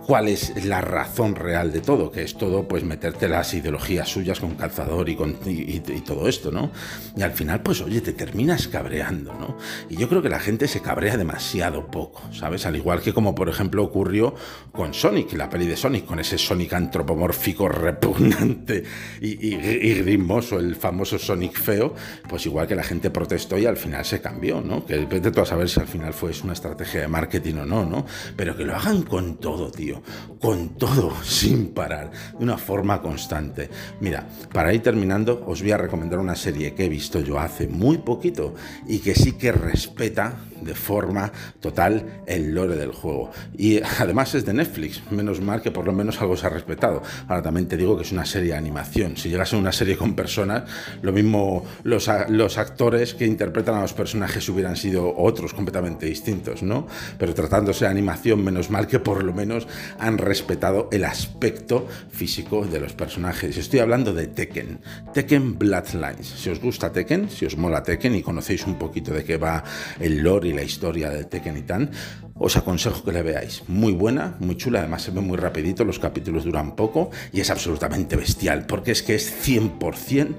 ¿Cuál 0.05 0.27
es 0.27 0.65
la 0.65 0.81
razón 0.81 1.35
real 1.35 1.71
de 1.71 1.79
todo? 1.79 2.11
Que 2.11 2.23
es 2.23 2.37
todo, 2.37 2.67
pues, 2.67 2.83
meterte 2.83 3.29
las 3.29 3.53
ideologías 3.53 4.09
suyas 4.09 4.39
con 4.41 4.55
calzador 4.55 5.07
y, 5.07 5.15
con, 5.15 5.37
y, 5.45 5.79
todo 6.01 6.27
esto, 6.27 6.51
¿no? 6.51 6.71
Y 7.15 7.21
al 7.21 7.31
final, 7.31 7.61
pues, 7.61 7.81
oye, 7.81 8.01
te 8.01 8.11
terminas 8.11 8.67
cabreando, 8.67 9.33
¿no? 9.33 9.57
Y 9.89 9.95
yo 9.95 10.09
creo 10.09 10.21
que 10.21 10.29
la 10.29 10.39
gente 10.39 10.67
se 10.67 10.81
cabrea 10.81 11.15
demasiado 11.15 11.87
poco, 11.87 12.21
¿sabes? 12.33 12.65
Al 12.65 12.75
igual 12.75 13.01
que 13.01 13.13
como, 13.13 13.33
por 13.33 13.47
ejemplo, 13.47 13.83
ocurrió 13.83 14.35
con 14.73 14.93
Sonic, 14.93 15.31
la 15.33 15.49
peli 15.49 15.67
de 15.67 15.77
Sonic, 15.77 16.05
con 16.05 16.19
ese 16.19 16.37
Sonic 16.37 16.73
antropomórfico 16.73 17.69
repugnante 17.69 18.83
y, 19.21 19.55
y 19.55 19.93
grimoso, 20.01 20.59
el 20.59 20.75
famoso 20.75 21.17
Sonic 21.17 21.57
feo, 21.57 21.95
pues 22.27 22.45
igual 22.45 22.67
que 22.67 22.75
la 22.75 22.83
gente 22.83 23.09
protestó 23.09 23.57
y 23.57 23.65
al 23.65 23.77
final 23.77 24.03
se 24.03 24.19
cambió, 24.19 24.59
¿no? 24.59 24.85
Que 24.85 25.05
vete 25.05 25.31
tú 25.31 25.39
a 25.39 25.45
saber 25.45 25.69
si 25.69 25.79
al 25.79 25.87
final 25.87 26.13
fue 26.13 26.31
una 26.43 26.53
estrategia 26.53 27.01
de 27.01 27.07
marketing 27.07 27.55
o 27.55 27.65
no, 27.65 27.85
¿no? 27.85 28.05
Pero 28.35 28.57
que 28.57 28.65
lo 28.65 28.75
hagan 28.75 29.03
con 29.03 29.37
todo, 29.45 29.69
tío, 29.69 30.01
con 30.39 30.69
todo, 30.69 31.13
sin 31.23 31.67
parar, 31.67 32.09
de 32.35 32.43
una 32.43 32.57
forma 32.57 32.99
constante. 32.99 33.69
Mira, 33.99 34.27
para 34.51 34.73
ir 34.73 34.81
terminando, 34.81 35.43
os 35.45 35.61
voy 35.61 35.71
a 35.71 35.77
recomendar 35.77 36.17
una 36.17 36.35
serie 36.35 36.73
que 36.73 36.85
he 36.85 36.89
visto 36.89 37.19
yo 37.19 37.39
hace 37.39 37.67
muy 37.67 37.99
poquito 37.99 38.55
y 38.87 38.97
que 38.97 39.13
sí 39.13 39.33
que 39.33 39.51
respeta 39.51 40.33
de 40.61 40.73
forma 40.73 41.31
total 41.59 42.23
el 42.25 42.55
lore 42.55 42.75
del 42.75 42.91
juego. 42.91 43.29
Y 43.55 43.81
además 43.99 44.33
es 44.33 44.45
de 44.45 44.53
Netflix, 44.53 45.01
menos 45.11 45.41
mal 45.41 45.61
que 45.61 45.69
por 45.69 45.85
lo 45.85 45.93
menos 45.93 46.19
algo 46.21 46.35
se 46.35 46.47
ha 46.47 46.49
respetado. 46.49 47.03
Ahora 47.27 47.43
también 47.43 47.67
te 47.67 47.77
digo 47.77 47.95
que 47.95 48.01
es 48.01 48.11
una 48.11 48.25
serie 48.25 48.53
de 48.53 48.57
animación. 48.57 49.15
Si 49.17 49.29
llegas 49.29 49.53
a 49.53 49.57
una 49.57 49.71
serie 49.71 49.95
con 49.95 50.15
personas, 50.15 50.63
lo 51.03 51.11
mismo 51.11 51.65
los, 51.83 52.09
los 52.29 52.57
actores 52.57 53.13
que 53.13 53.27
interpretan 53.27 53.75
a 53.75 53.81
los 53.81 53.93
personajes 53.93 54.49
hubieran 54.49 54.75
sido 54.75 55.15
otros 55.15 55.53
completamente 55.53 56.07
distintos, 56.07 56.63
¿no? 56.63 56.87
Pero 57.19 57.35
tratándose 57.35 57.85
de 57.85 57.91
animación, 57.91 58.43
menos 58.43 58.71
mal 58.71 58.87
que 58.87 58.99
por 58.99 59.23
lo 59.25 59.33
menos 59.33 59.67
han 59.99 60.17
respetado 60.17 60.89
el 60.91 61.03
aspecto 61.03 61.87
físico 62.09 62.65
de 62.65 62.79
los 62.79 62.93
personajes. 62.93 63.57
Estoy 63.57 63.79
hablando 63.79 64.13
de 64.13 64.27
Tekken, 64.27 64.79
Tekken 65.13 65.57
Bloodlines. 65.57 66.27
Si 66.27 66.49
os 66.49 66.59
gusta 66.59 66.91
Tekken, 66.91 67.29
si 67.29 67.45
os 67.45 67.57
mola 67.57 67.83
Tekken 67.83 68.15
y 68.15 68.21
conocéis 68.21 68.65
un 68.65 68.77
poquito 68.77 69.11
de 69.13 69.23
qué 69.23 69.37
va 69.37 69.63
el 69.99 70.19
lore 70.23 70.49
y 70.49 70.53
la 70.53 70.63
historia 70.63 71.09
de 71.09 71.25
Tekken 71.25 71.57
y 71.57 71.61
Tan, 71.63 71.91
os 72.37 72.57
aconsejo 72.57 73.03
que 73.03 73.11
la 73.11 73.21
veáis. 73.21 73.63
Muy 73.67 73.93
buena, 73.93 74.35
muy 74.39 74.57
chula, 74.57 74.79
además 74.79 75.03
se 75.03 75.11
ve 75.11 75.21
muy 75.21 75.37
rapidito, 75.37 75.83
los 75.83 75.99
capítulos 75.99 76.43
duran 76.43 76.75
poco 76.75 77.09
y 77.31 77.39
es 77.41 77.49
absolutamente 77.49 78.15
bestial, 78.15 78.65
porque 78.65 78.91
es 78.91 79.03
que 79.03 79.15
es 79.15 79.33
100% 79.47 80.35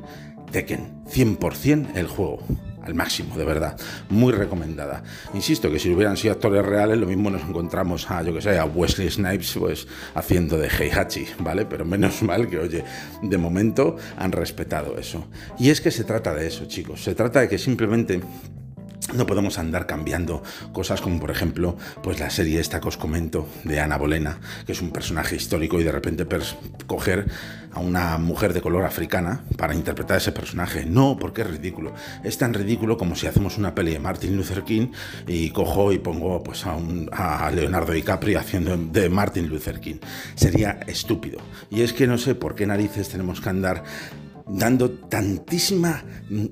Tekken, 0.50 1.05
100% 1.07 1.97
el 1.97 2.07
juego 2.07 2.40
al 2.87 2.95
máximo, 2.95 3.37
de 3.37 3.45
verdad. 3.45 3.78
Muy 4.09 4.33
recomendada. 4.33 5.02
Insisto 5.35 5.71
que 5.71 5.78
si 5.78 5.93
hubieran 5.93 6.16
sido 6.16 6.35
actores 6.35 6.64
reales, 6.64 6.99
lo 6.99 7.07
mismo 7.07 7.31
nos 7.31 7.43
encontramos 7.43 8.11
a, 8.11 8.23
yo 8.23 8.33
que 8.33 8.40
sé, 8.40 8.59
a 8.59 8.64
Wesley 8.64 9.11
Snipes, 9.11 9.55
pues 9.59 9.87
haciendo 10.14 10.57
de 10.57 10.69
Heihachi, 10.69 11.26
¿vale? 11.40 11.66
Pero 11.66 11.85
menos 11.85 12.23
mal 12.23 12.49
que, 12.49 12.59
oye, 12.59 12.85
de 13.23 13.38
momento 13.38 13.97
han 14.16 14.33
respetado 14.33 14.97
eso. 14.99 15.26
Y 15.59 15.71
es 15.71 15.81
que 15.81 15.90
se 15.90 16.05
trata 16.05 16.35
de 16.35 16.47
eso, 16.47 16.66
chicos. 16.66 17.02
Se 17.02 17.14
trata 17.14 17.40
de 17.40 17.49
que 17.49 17.59
simplemente 17.59 18.21
no 19.14 19.26
podemos 19.26 19.58
andar 19.58 19.86
cambiando 19.86 20.42
cosas 20.72 21.00
como 21.00 21.20
por 21.20 21.30
ejemplo 21.30 21.76
pues 22.02 22.18
la 22.18 22.30
serie 22.30 22.60
esta 22.60 22.80
que 22.80 22.88
os 22.88 22.96
comento 22.96 23.48
de 23.64 23.80
Ana 23.80 23.96
Bolena 23.96 24.38
que 24.66 24.72
es 24.72 24.82
un 24.82 24.90
personaje 24.90 25.36
histórico 25.36 25.80
y 25.80 25.84
de 25.84 25.92
repente 25.92 26.26
coger 26.86 27.26
a 27.76 27.80
una 27.80 28.16
mujer 28.16 28.54
de 28.54 28.62
color 28.62 28.84
africana 28.84 29.42
para 29.58 29.75
interpretar 29.75 30.16
ese 30.16 30.32
personaje. 30.32 30.86
No 30.86 31.18
porque 31.18 31.42
es 31.42 31.50
ridículo. 31.50 31.92
Es 32.25 32.38
tan 32.38 32.54
ridículo 32.54 32.96
como 32.96 33.14
si 33.16 33.26
hacemos 33.26 33.58
una 33.58 33.75
peli 33.75 33.92
de 33.92 33.98
Martin 33.98 34.34
Luther 34.34 34.64
King 34.64 34.88
y 35.26 35.50
cojo 35.50 35.92
y 35.92 35.98
pongo 35.98 36.42
pues 36.42 36.64
a, 36.64 36.78
a 37.12 37.50
Leonardo 37.50 37.92
DiCaprio 37.92 38.40
haciendo 38.40 38.78
de 38.78 39.10
Martin 39.10 39.48
Luther 39.48 39.78
King. 39.78 39.96
Sería 40.34 40.80
estúpido. 40.86 41.38
Y 41.70 41.82
es 41.82 41.92
que 41.92 42.06
no 42.06 42.16
sé 42.16 42.34
por 42.34 42.54
qué 42.54 42.66
narices 42.66 43.10
tenemos 43.10 43.42
que 43.42 43.50
andar 43.50 43.84
dando 44.47 44.91
tantísima 44.91 46.05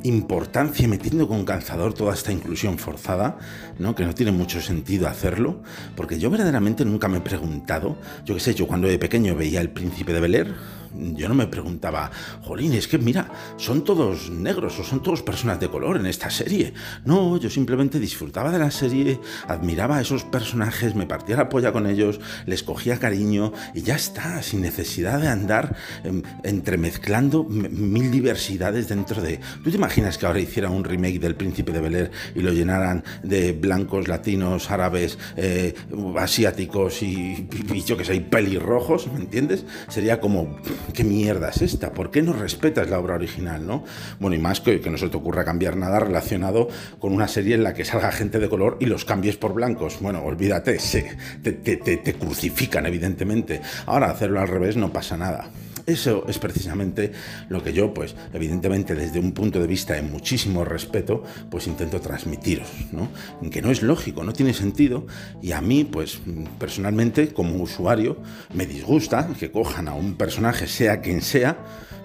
importancia, 0.02 0.88
metiendo 0.88 1.28
con 1.28 1.44
calzador 1.44 1.94
toda 1.94 2.12
esta 2.14 2.32
inclusión 2.32 2.78
forzada, 2.78 3.38
¿no? 3.78 3.94
que 3.94 4.04
no 4.04 4.14
tiene 4.14 4.32
mucho 4.32 4.60
sentido 4.60 5.08
hacerlo, 5.08 5.62
porque 5.96 6.18
yo 6.18 6.30
verdaderamente 6.30 6.84
nunca 6.84 7.08
me 7.08 7.18
he 7.18 7.20
preguntado, 7.20 7.96
yo 8.24 8.34
qué 8.34 8.40
sé, 8.40 8.54
yo 8.54 8.66
cuando 8.66 8.88
de 8.88 8.98
pequeño 8.98 9.34
veía 9.34 9.60
El 9.60 9.70
Príncipe 9.70 10.12
de 10.12 10.20
Bel 10.20 10.54
yo 10.94 11.28
no 11.28 11.34
me 11.34 11.46
preguntaba, 11.46 12.10
jolín, 12.42 12.72
es 12.72 12.86
que 12.86 12.98
mira, 12.98 13.28
son 13.56 13.84
todos 13.84 14.30
negros 14.30 14.78
o 14.78 14.84
son 14.84 15.02
todos 15.02 15.22
personas 15.22 15.58
de 15.60 15.68
color 15.68 15.96
en 15.96 16.06
esta 16.06 16.30
serie. 16.30 16.72
No, 17.04 17.36
yo 17.36 17.50
simplemente 17.50 17.98
disfrutaba 17.98 18.52
de 18.52 18.58
la 18.58 18.70
serie, 18.70 19.20
admiraba 19.48 19.96
a 19.96 20.00
esos 20.00 20.24
personajes, 20.24 20.94
me 20.94 21.06
partía 21.06 21.36
la 21.36 21.48
polla 21.48 21.72
con 21.72 21.86
ellos, 21.86 22.20
les 22.46 22.62
cogía 22.62 22.98
cariño 22.98 23.52
y 23.74 23.82
ya 23.82 23.96
está, 23.96 24.42
sin 24.42 24.60
necesidad 24.60 25.20
de 25.20 25.28
andar 25.28 25.76
em, 26.04 26.22
entremezclando 26.42 27.44
mil 27.44 28.10
diversidades 28.10 28.88
dentro 28.88 29.20
de... 29.20 29.40
¿Tú 29.62 29.70
te 29.70 29.76
imaginas 29.76 30.18
que 30.18 30.26
ahora 30.26 30.40
hiciera 30.40 30.70
un 30.70 30.84
remake 30.84 31.18
del 31.18 31.34
Príncipe 31.34 31.72
de 31.72 31.80
Bel 31.80 32.10
y 32.34 32.40
lo 32.40 32.52
llenaran 32.52 33.02
de 33.22 33.52
blancos, 33.64 34.08
latinos, 34.08 34.70
árabes, 34.70 35.18
eh, 35.36 35.74
asiáticos 36.18 37.02
y, 37.02 37.48
yo 37.84 37.96
que 37.96 38.04
sé, 38.04 38.20
pelirrojos, 38.20 39.10
¿me 39.12 39.20
entiendes? 39.20 39.64
Sería 39.88 40.20
como 40.20 40.58
¿qué 40.92 41.04
mierda 41.04 41.50
es 41.50 41.62
esta? 41.62 41.92
¿Por 41.92 42.10
qué 42.10 42.22
no 42.22 42.32
respetas 42.32 42.88
la 42.90 42.98
obra 42.98 43.14
original, 43.14 43.66
no? 43.66 43.84
Bueno, 44.20 44.36
y 44.36 44.38
más 44.38 44.60
que, 44.60 44.80
que 44.80 44.90
no 44.90 44.98
se 44.98 45.08
te 45.08 45.16
ocurra 45.16 45.44
cambiar 45.44 45.76
nada 45.76 46.00
relacionado 46.00 46.68
con 46.98 47.12
una 47.12 47.28
serie 47.28 47.54
en 47.54 47.64
la 47.64 47.74
que 47.74 47.84
salga 47.84 48.12
gente 48.12 48.38
de 48.38 48.48
color 48.48 48.76
y 48.80 48.86
los 48.86 49.04
cambies 49.04 49.36
por 49.36 49.54
blancos. 49.54 49.98
Bueno, 50.00 50.22
olvídate, 50.22 50.78
se, 50.78 51.16
te, 51.42 51.52
te, 51.52 51.76
te 51.76 52.14
crucifican, 52.14 52.86
evidentemente. 52.86 53.60
Ahora, 53.86 54.10
hacerlo 54.10 54.40
al 54.40 54.48
revés 54.48 54.76
no 54.76 54.92
pasa 54.92 55.16
nada. 55.16 55.50
Eso 55.86 56.24
es 56.28 56.38
precisamente 56.38 57.12
lo 57.48 57.62
que 57.62 57.74
yo, 57.74 57.92
pues, 57.92 58.14
evidentemente 58.32 58.94
desde 58.94 59.20
un 59.20 59.32
punto 59.32 59.60
de 59.60 59.66
vista 59.66 59.94
de 59.94 60.02
muchísimo 60.02 60.64
respeto, 60.64 61.22
pues 61.50 61.66
intento 61.66 62.00
transmitiros, 62.00 62.68
¿no? 62.90 63.10
Que 63.50 63.60
no 63.60 63.70
es 63.70 63.82
lógico, 63.82 64.24
no 64.24 64.32
tiene 64.32 64.54
sentido 64.54 65.06
y 65.42 65.52
a 65.52 65.60
mí, 65.60 65.84
pues, 65.84 66.20
personalmente, 66.58 67.34
como 67.34 67.62
usuario, 67.62 68.16
me 68.54 68.64
disgusta 68.64 69.28
que 69.38 69.50
cojan 69.50 69.88
a 69.88 69.94
un 69.94 70.14
personaje, 70.14 70.66
sea 70.66 71.02
quien 71.02 71.20
sea, 71.20 71.58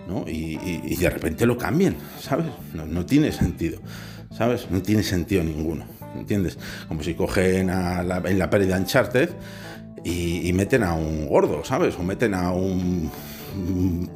¿no? 0.09 0.25
Y, 0.27 0.95
de 0.97 1.09
repente 1.09 1.45
lo 1.45 1.57
cambien, 1.57 1.95
¿sabes? 2.19 2.47
No, 2.73 3.05
tiene 3.05 3.31
sentido, 3.31 3.79
¿sabes? 4.35 4.69
No 4.69 4.81
tiene 4.81 5.03
sentido 5.03 5.41
ninguno, 5.41 5.85
¿entiendes? 6.17 6.57
Como 6.89 7.01
si 7.01 7.13
cogen 7.13 7.69
a 7.69 8.03
la, 8.03 8.17
en 8.25 8.39
la 8.39 8.49
pérdida 8.49 8.77
Uncharted 8.77 9.29
y, 10.03 10.49
y 10.49 10.51
meten 10.51 10.83
a 10.83 10.95
un 10.95 11.27
gordo, 11.27 11.63
¿sabes? 11.63 11.95
O 11.97 12.03
meten 12.03 12.33
a 12.33 12.51
un 12.51 13.09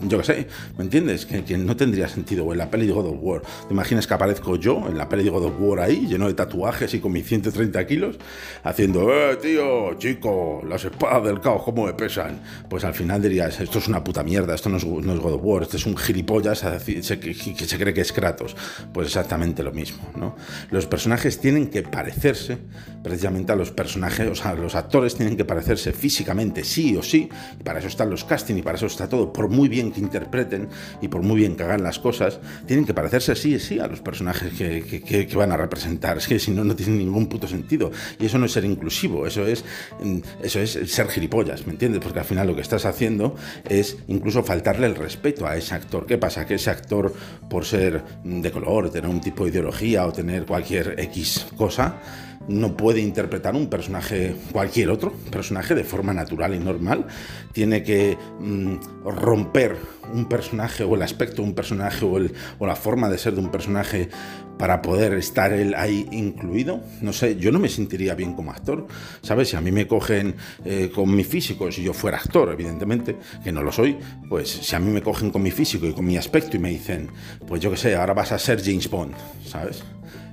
yo 0.07 0.17
qué 0.17 0.23
sé, 0.23 0.47
¿me 0.77 0.83
entiendes? 0.83 1.25
Que, 1.25 1.57
no 1.57 1.75
tendría 1.75 2.07
sentido. 2.07 2.51
En 2.51 2.57
la 2.57 2.69
peli 2.69 2.87
de 2.87 2.93
God 2.93 3.07
of 3.07 3.17
War. 3.21 3.41
¿Te 3.67 3.73
imaginas 3.73 4.07
que 4.07 4.13
aparezco 4.13 4.55
yo 4.55 4.87
en 4.87 4.97
la 4.97 5.07
peli 5.07 5.23
de 5.23 5.29
God 5.29 5.45
of 5.45 5.53
War 5.59 5.79
ahí, 5.79 6.07
lleno 6.07 6.27
de 6.27 6.33
tatuajes 6.33 6.93
y 6.93 6.99
con 6.99 7.11
mis 7.11 7.25
130 7.25 7.85
kilos, 7.87 8.17
haciendo, 8.63 9.13
eh, 9.13 9.37
tío, 9.37 9.93
chico, 9.95 10.61
las 10.67 10.83
espadas 10.85 11.23
del 11.23 11.39
caos, 11.39 11.63
¿cómo 11.63 11.85
me 11.85 11.93
pesan? 11.93 12.41
Pues 12.69 12.83
al 12.83 12.93
final 12.93 13.21
dirías, 13.21 13.59
esto 13.59 13.79
es 13.79 13.87
una 13.87 14.03
puta 14.03 14.23
mierda, 14.23 14.55
esto 14.55 14.69
no 14.69 14.77
es, 14.77 14.85
God 14.85 15.33
of 15.33 15.41
War, 15.43 15.63
este 15.63 15.77
es 15.77 15.85
un 15.85 15.95
gilipollas 15.97 16.61
que 16.61 17.03
se 17.03 17.77
cree 17.77 17.93
que 17.93 18.01
es 18.01 18.11
Kratos. 18.11 18.55
Pues 18.93 19.07
exactamente 19.07 19.63
lo 19.63 19.71
mismo, 19.71 20.09
¿no? 20.15 20.35
Los 20.71 20.85
personajes 20.85 21.39
tienen 21.39 21.67
que 21.67 21.83
parecerse 21.83 22.57
precisamente 23.03 23.51
a 23.51 23.55
los 23.55 23.71
personajes, 23.71 24.29
o 24.29 24.35
sea, 24.35 24.53
los 24.53 24.75
actores 24.75 25.15
tienen 25.15 25.35
que 25.35 25.45
parecerse 25.45 25.91
físicamente, 25.91 26.63
sí 26.63 26.95
o 26.95 27.03
sí, 27.03 27.29
y 27.59 27.63
para 27.63 27.79
eso 27.79 27.87
están 27.87 28.09
los 28.09 28.23
casting 28.23 28.55
y 28.55 28.61
para 28.61 28.77
eso 28.77 28.85
está 28.85 29.09
todo 29.09 29.32
por 29.33 29.49
muy 29.49 29.67
bien 29.67 29.91
que 29.91 29.99
interpreten 29.99 30.69
y 31.01 31.07
por 31.07 31.21
muy 31.21 31.37
bien 31.37 31.55
que 31.55 31.63
hagan 31.63 31.83
las 31.83 31.99
cosas, 31.99 32.39
tienen 32.65 32.85
que 32.85 32.93
parecerse 32.93 33.35
sí 33.35 33.59
sí 33.59 33.79
a 33.79 33.87
los 33.87 34.01
personajes 34.01 34.53
que, 34.53 35.29
van 35.35 35.51
a 35.51 35.57
representar. 35.57 36.17
Es 36.17 36.27
que 36.27 36.39
si 36.39 36.51
no, 36.51 36.63
no 36.63 36.75
tiene 36.75 36.95
ningún 36.97 37.27
puto 37.27 37.47
sentido. 37.47 37.91
Y 38.19 38.25
eso 38.25 38.37
no 38.37 38.45
es 38.45 38.51
ser 38.51 38.65
inclusivo, 38.65 39.25
eso 39.25 39.45
es, 39.45 39.63
mm, 40.01 40.19
eso 40.43 40.59
es 40.59 40.71
ser 40.71 41.07
gilipollas, 41.07 41.65
¿me 41.65 41.73
entiendes? 41.73 42.01
Porque 42.01 42.19
al 42.19 42.25
final 42.25 42.47
lo 42.47 42.55
que 42.55 42.61
estás 42.61 42.85
haciendo 42.85 43.35
es 43.67 43.97
incluso 44.07 44.43
faltarle 44.43 44.87
el 44.87 44.95
respeto 44.95 45.47
a 45.47 45.57
ese 45.57 45.75
actor. 45.75 46.05
¿Qué 46.05 46.17
pasa? 46.17 46.45
Que 46.45 46.55
ese 46.55 46.69
actor, 46.69 47.13
por 47.49 47.65
ser 47.65 48.03
de 48.23 48.51
color, 48.51 48.89
tener 48.89 49.09
un 49.09 49.21
tipo 49.21 49.43
de 49.43 49.51
ideología 49.51 50.05
o 50.05 50.13
tener 50.13 50.45
cualquier 50.45 50.99
X 50.99 51.47
cosa, 51.57 51.99
no 52.47 52.75
puede 52.75 52.99
interpretar 52.99 53.55
un 53.55 53.67
personaje, 53.67 54.35
cualquier 54.51 54.89
otro 54.89 55.13
personaje, 55.31 55.75
de 55.75 55.83
forma 55.83 56.13
natural 56.13 56.55
y 56.55 56.59
normal. 56.59 57.05
Tiene 57.51 57.83
que 57.83 58.17
mm, 58.39 58.75
romper 59.05 59.77
un 60.13 60.25
personaje 60.25 60.83
o 60.83 60.95
el 60.95 61.01
aspecto 61.01 61.41
de 61.41 61.47
un 61.47 61.55
personaje 61.55 62.05
o, 62.05 62.65
la 62.65 62.75
forma 62.75 63.09
de 63.09 63.17
ser 63.17 63.33
de 63.33 63.39
un 63.39 63.49
personaje 63.49 64.09
para 64.57 64.81
poder 64.81 65.13
estar 65.13 65.53
él 65.53 65.73
ahí 65.75 66.07
incluido. 66.11 66.81
No 67.01 67.13
sé, 67.13 67.37
yo 67.37 67.51
no 67.51 67.59
me 67.59 67.69
sentiría 67.69 68.13
bien 68.15 68.33
como 68.33 68.51
actor. 68.51 68.87
¿Sabes? 69.21 69.49
Si 69.49 69.55
a 69.55 69.61
mí 69.61 69.71
me 69.71 69.87
cogen 69.87 70.35
eh, 70.65 70.91
con 70.93 71.13
mi 71.15 71.23
físico, 71.23 71.71
si 71.71 71.83
yo 71.83 71.93
fuera 71.93 72.17
actor, 72.17 72.51
evidentemente, 72.51 73.17
que 73.43 73.51
no 73.51 73.63
lo 73.63 73.71
soy, 73.71 73.97
pues 74.29 74.49
si 74.49 74.75
a 74.75 74.79
mí 74.79 74.91
me 74.91 75.01
cogen 75.01 75.31
con 75.31 75.41
mi 75.41 75.51
físico 75.51 75.85
y 75.85 75.93
con 75.93 76.05
mi 76.05 76.17
aspecto 76.17 76.57
y 76.57 76.59
me 76.59 76.69
dicen, 76.69 77.09
pues 77.47 77.61
yo 77.61 77.71
qué 77.71 77.77
sé, 77.77 77.95
ahora 77.95 78.13
vas 78.13 78.31
a 78.31 78.39
ser 78.39 78.61
James 78.63 78.89
Bond, 78.89 79.13
¿sabes? 79.45 79.83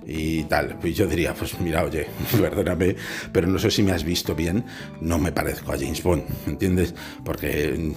Y 0.07 0.45
tal. 0.45 0.79
Pues 0.81 0.97
yo 0.97 1.07
diría, 1.07 1.35
pues 1.35 1.59
mira, 1.61 1.85
oye, 1.85 2.07
perdóname, 2.41 2.97
pero 3.33 3.47
no 3.47 3.59
sé 3.59 3.71
si 3.71 3.83
me 3.83 3.93
has 3.93 4.05
visto 4.05 4.35
bien, 4.35 4.65
no 5.01 5.19
me 5.19 5.33
parezco 5.33 5.73
a 5.73 5.79
James 5.79 6.03
Bond, 6.03 6.25
¿entiendes? 6.47 6.95
Porque 7.25 7.95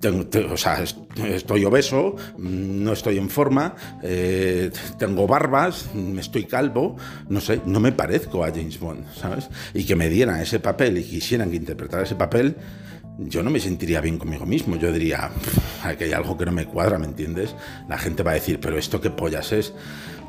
tengo, 0.00 0.26
o 0.52 0.56
sea, 0.56 0.82
estoy 0.82 1.64
obeso, 1.64 2.16
no 2.38 2.92
estoy 2.92 3.18
en 3.18 3.30
forma, 3.30 3.74
eh, 4.02 4.70
tengo 4.98 5.26
barbas, 5.26 5.90
estoy 6.18 6.44
calvo, 6.44 6.96
no 7.28 7.40
sé, 7.40 7.60
no 7.64 7.80
me 7.80 7.92
parezco 7.92 8.44
a 8.44 8.50
James 8.50 8.78
Bond, 8.78 9.06
¿sabes? 9.14 9.48
Y 9.74 9.84
que 9.84 9.96
me 9.96 10.08
dieran 10.08 10.40
ese 10.40 10.60
papel 10.60 10.98
y 10.98 11.04
quisieran 11.04 11.50
que 11.50 11.56
interpretara 11.56 12.04
ese 12.04 12.14
papel, 12.14 12.56
yo 13.18 13.42
no 13.42 13.50
me 13.50 13.60
sentiría 13.60 14.00
bien 14.00 14.18
conmigo 14.18 14.46
mismo. 14.46 14.76
Yo 14.76 14.92
diría, 14.92 15.30
aquí 15.82 16.04
hay 16.04 16.12
algo 16.12 16.38
que 16.38 16.46
no 16.46 16.52
me 16.52 16.64
cuadra, 16.64 16.98
¿me 16.98 17.06
entiendes? 17.06 17.54
La 17.88 17.98
gente 17.98 18.22
va 18.22 18.30
a 18.32 18.34
decir, 18.34 18.60
pero 18.60 18.78
esto 18.78 19.00
qué 19.00 19.10
pollas 19.10 19.52
es. 19.52 19.74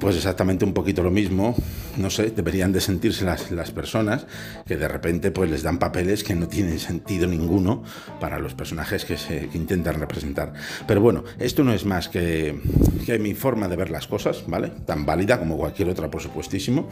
Pues 0.02 0.16
exactamente 0.16 0.66
un 0.66 0.74
poquito 0.74 1.04
lo 1.04 1.12
mismo, 1.12 1.56
no 1.98 2.10
sé, 2.10 2.32
deberían 2.32 2.72
de 2.72 2.82
sentirse 2.82 3.24
las, 3.24 3.52
las 3.52 3.70
personas 3.70 4.26
que 4.66 4.76
de 4.76 4.88
repente 4.88 5.30
pues 5.30 5.52
les 5.52 5.62
dan 5.62 5.78
papeles 5.78 6.24
que 6.24 6.34
no 6.34 6.48
tienen 6.48 6.80
sentido 6.80 7.28
ninguno 7.28 7.84
para 8.20 8.40
los 8.40 8.56
personajes 8.56 9.06
que, 9.06 9.16
se, 9.16 9.48
intentan 9.54 10.00
representar. 10.00 10.54
Pero 10.88 11.02
bueno, 11.02 11.24
esto 11.38 11.64
no 11.64 11.72
es 11.72 11.86
más 11.86 12.10
que, 12.10 12.60
que, 13.06 13.20
mi 13.20 13.36
forma 13.36 13.68
de 13.68 13.76
ver 13.76 13.92
las 13.92 14.08
cosas, 14.08 14.44
¿vale? 14.48 14.72
Tan 14.88 15.06
válida 15.06 15.38
como 15.38 15.56
cualquier 15.56 15.90
otra, 15.90 16.10
por 16.10 16.20
supuestísimo. 16.24 16.90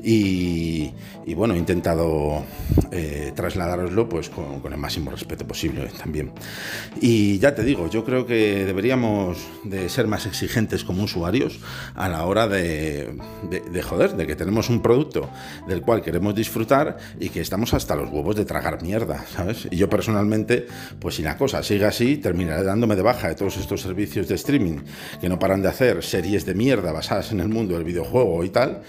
Y, 0.00 0.92
y 1.26 1.34
bueno, 1.34 1.54
he 1.54 1.58
intentado 1.58 2.44
eh, 2.92 3.32
trasladároslo 3.34 4.08
pues 4.08 4.28
con, 4.28 4.60
con, 4.60 4.72
el 4.72 4.78
máximo 4.78 5.10
respeto 5.10 5.44
posible 5.44 5.90
también. 5.98 6.30
Y 7.00 7.40
ya 7.40 7.56
te 7.56 7.64
digo, 7.64 7.90
yo 7.90 8.04
creo 8.04 8.24
que 8.24 8.64
deberíamos 8.64 9.38
de 9.64 9.88
ser 9.88 10.06
más 10.06 10.26
exigentes 10.26 10.84
como 10.84 11.02
usuarios 11.02 11.58
a 11.96 12.08
la 12.08 12.24
hora 12.24 12.46
de 12.46 12.51
de, 12.52 13.82
joder, 13.82 14.14
de 14.16 14.26
que 14.26 14.36
tenemos 14.36 14.68
un 14.68 14.82
producto 14.82 15.28
del 15.66 15.82
cual 15.82 16.02
queremos 16.02 16.34
disfrutar 16.34 16.98
y 17.18 17.28
que 17.30 17.40
estamos 17.40 17.74
hasta 17.74 17.96
los 17.96 18.10
huevos 18.10 18.36
de 18.36 18.44
tragar 18.44 18.82
mierda, 18.82 19.24
¿sabes? 19.34 19.68
Y 19.70 19.76
yo 19.76 19.88
personalmente, 19.88 20.66
pues 21.00 21.16
si 21.16 21.22
la 21.22 21.36
cosa 21.36 21.62
sigue 21.62 21.84
así, 21.84 22.18
terminaré 22.18 22.62
dándome 22.62 22.96
de 22.96 23.02
baja 23.02 23.28
de 23.28 23.34
todos 23.34 23.56
estos 23.56 23.80
servicios 23.80 24.28
de 24.28 24.34
streaming 24.34 24.78
que 25.20 25.28
no 25.28 25.38
paran 25.38 25.62
de 25.62 25.68
hacer 25.68 26.02
series 26.02 26.46
de 26.46 26.54
mierda 26.54 26.92
basadas 26.92 27.32
en 27.32 27.40
el 27.40 27.48
mundo 27.48 27.74
del 27.74 27.84
videojuego 27.84 28.44
y 28.44 28.50
tal, 28.50 28.82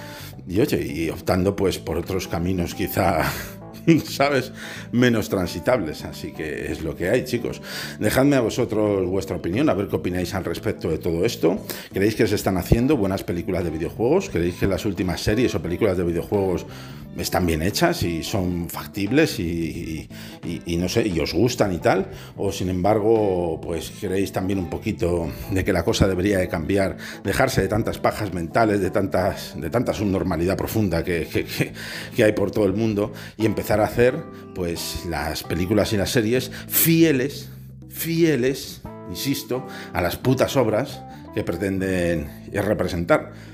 y 0.47 0.59
oye, 0.59 0.81
y 0.85 1.09
optando 1.09 1.55
pues 1.55 1.79
por 1.79 1.97
otros 1.97 2.27
caminos 2.27 2.75
quizá 2.75 3.23
¿sabes? 4.05 4.51
Menos 4.91 5.29
transitables. 5.29 6.05
Así 6.05 6.31
que 6.31 6.71
es 6.71 6.83
lo 6.83 6.95
que 6.95 7.09
hay, 7.09 7.25
chicos. 7.25 7.61
Dejadme 7.99 8.35
a 8.35 8.41
vosotros 8.41 9.07
vuestra 9.07 9.35
opinión, 9.35 9.69
a 9.69 9.73
ver 9.73 9.87
qué 9.87 9.95
opináis 9.95 10.33
al 10.33 10.45
respecto 10.45 10.89
de 10.89 10.97
todo 10.97 11.25
esto. 11.25 11.59
¿Creéis 11.91 12.15
que 12.15 12.27
se 12.27 12.35
están 12.35 12.57
haciendo 12.57 12.97
buenas 12.97 13.23
películas 13.23 13.63
de 13.63 13.71
videojuegos? 13.71 14.29
¿Creéis 14.29 14.55
que 14.55 14.67
las 14.67 14.85
últimas 14.85 15.21
series 15.21 15.53
o 15.55 15.61
películas 15.61 15.97
de 15.97 16.03
videojuegos 16.03 16.65
están 17.17 17.45
bien 17.45 17.61
hechas 17.61 18.03
y 18.03 18.23
son 18.23 18.69
factibles 18.69 19.39
y, 19.39 20.07
no 20.77 20.89
sé, 20.89 21.07
y 21.07 21.19
os 21.19 21.33
gustan 21.33 21.73
y 21.73 21.77
tal? 21.77 22.07
¿O 22.37 22.51
sin 22.51 22.69
embargo, 22.69 23.59
pues 23.61 23.91
queréis 23.91 24.31
también 24.31 24.59
un 24.59 24.69
poquito 24.69 25.29
de 25.51 25.63
que 25.63 25.73
la 25.73 25.83
cosa 25.83 26.07
debería 26.07 26.39
de 26.39 26.47
cambiar, 26.47 26.97
dejarse 27.23 27.61
de 27.61 27.67
tantas 27.67 27.99
pajas 27.99 28.33
mentales, 28.33 28.81
de, 28.81 28.89
tantas, 28.89 29.59
de 29.59 29.69
tanta 29.69 29.93
subnormalidad 29.93 30.57
profunda 30.57 31.03
que, 31.03 31.73
que 32.15 32.23
hay 32.23 32.31
por 32.33 32.51
todo 32.51 32.65
el 32.65 32.73
mundo 32.73 33.13
y 33.37 33.45
empezar 33.45 33.79
a 33.79 33.85
hacer 33.85 34.15
pues 34.55 35.05
las 35.07 35.43
películas 35.43 35.93
y 35.93 35.97
las 35.97 36.11
series 36.11 36.51
fieles, 36.67 37.49
fieles, 37.89 38.81
insisto, 39.09 39.65
a 39.93 40.01
las 40.01 40.17
putas 40.17 40.55
obras 40.55 41.01
que 41.33 41.43
pretenden 41.43 42.29
representar 42.53 43.52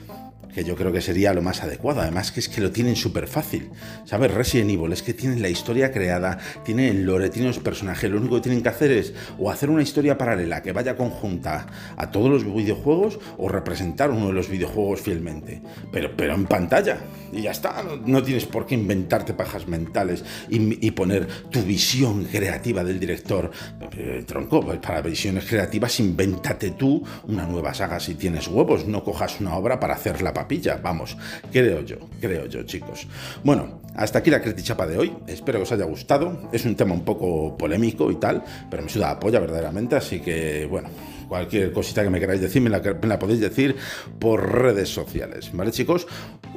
que 0.53 0.63
yo 0.63 0.75
creo 0.75 0.91
que 0.91 1.01
sería 1.01 1.33
lo 1.33 1.41
más 1.41 1.63
adecuado. 1.63 2.01
Además, 2.01 2.31
que 2.31 2.39
es 2.39 2.49
que 2.49 2.62
lo 2.62 2.71
tienen 2.71 2.95
súper 2.95 3.27
fácil. 3.27 3.69
¿Sabes? 4.05 4.33
Resident 4.33 4.71
Evil 4.71 4.91
es 4.91 5.03
que 5.03 5.13
tienen 5.13 5.41
la 5.41 5.49
historia 5.49 5.91
creada, 5.91 6.38
tienen 6.63 6.97
el 6.97 7.05
lore, 7.05 7.29
tienen 7.29 7.49
los 7.49 7.59
personajes. 7.59 8.09
Lo 8.09 8.17
único 8.17 8.35
que 8.35 8.41
tienen 8.41 8.63
que 8.63 8.69
hacer 8.69 8.91
es 8.91 9.13
o 9.38 9.51
hacer 9.51 9.69
una 9.69 9.83
historia 9.83 10.17
paralela 10.17 10.62
que 10.62 10.71
vaya 10.71 10.95
conjunta 10.95 11.67
a 11.95 12.12
todos 12.12 12.29
los 12.29 12.45
videojuegos 12.45 13.19
o 13.38 13.49
representar 13.49 14.12
uno 14.12 14.27
de 14.27 14.33
los 14.33 14.49
videojuegos 14.49 15.01
fielmente. 15.01 15.62
Pero, 15.91 16.15
pero 16.15 16.33
en 16.33 16.45
pantalla. 16.45 16.97
Y 17.31 17.41
ya 17.41 17.51
está. 17.51 17.83
No, 18.05 18.23
tienes 18.23 18.45
por 18.45 18.65
qué 18.65 18.75
inventarte 18.75 19.33
pajas 19.33 19.67
mentales 19.67 20.23
y, 20.49 20.89
poner 20.91 21.27
tu 21.49 21.62
visión 21.62 22.25
creativa 22.25 22.83
del 22.83 22.99
director. 22.99 23.51
Eh, 23.95 24.23
tronco, 24.25 24.62
pues 24.62 24.79
para 24.79 25.01
visiones 25.01 25.45
creativas, 25.45 25.99
invéntate 25.99 26.71
tú 26.71 27.03
una 27.27 27.45
nueva 27.45 27.73
saga 27.73 27.99
si 27.99 28.15
tienes 28.15 28.47
huevos. 28.47 28.88
No 28.88 29.03
cojas 29.03 29.39
una 29.39 29.55
obra 29.55 29.79
para 29.79 29.93
hacerla 29.93 30.33
papilla, 30.39 30.80
vamos, 30.82 31.17
creo 31.52 31.82
yo, 31.82 31.97
creo 32.21 32.45
yo, 32.45 32.63
chicos. 32.63 33.08
Bueno, 33.43 33.82
hasta 33.95 34.19
aquí 34.19 34.30
la 34.30 34.41
critichapa 34.41 34.88
de 34.88 34.97
hoy, 34.97 35.13
espero 35.28 35.60
que 35.60 35.63
os 35.63 35.71
haya 35.73 35.84
gustado, 35.84 36.49
es 36.54 36.63
un 36.63 36.75
tema 36.75 36.93
un 36.93 37.04
poco 37.04 37.58
polémico 37.58 38.10
y 38.10 38.15
tal, 38.15 38.43
pero 38.71 38.82
me 38.84 38.89
suda 38.89 39.12
apoya 39.12 39.39
verdaderamente, 39.39 39.97
así 39.97 40.21
que 40.21 40.65
bueno, 40.65 40.89
cualquier 41.28 41.73
cosita 41.73 42.04
que 42.04 42.10
me 42.10 42.21
queráis 42.21 42.39
decir 42.39 42.62
me 42.62 42.69
la, 42.69 42.80
me 42.80 43.08
la, 43.08 43.19
podéis 43.19 43.41
decir 43.41 43.75
por 44.17 44.63
redes 44.63 44.88
sociales. 44.88 45.52
¿Vale, 45.52 45.71
chicos? 45.71 46.08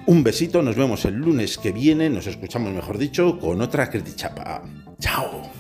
Un 0.07 0.23
besito, 0.23 0.63
nos 0.63 0.77
vemos 0.77 1.05
el 1.05 1.15
lunes 1.15 1.59
que 1.59 1.73
viene, 1.73 2.09
nos 2.09 2.29
escuchamos, 2.29 2.73
mejor 2.73 2.99
dicho, 2.99 3.39
con 3.41 3.61
otra 3.61 3.91
critichapa. 3.91 4.63
¡Chao! 5.01 5.51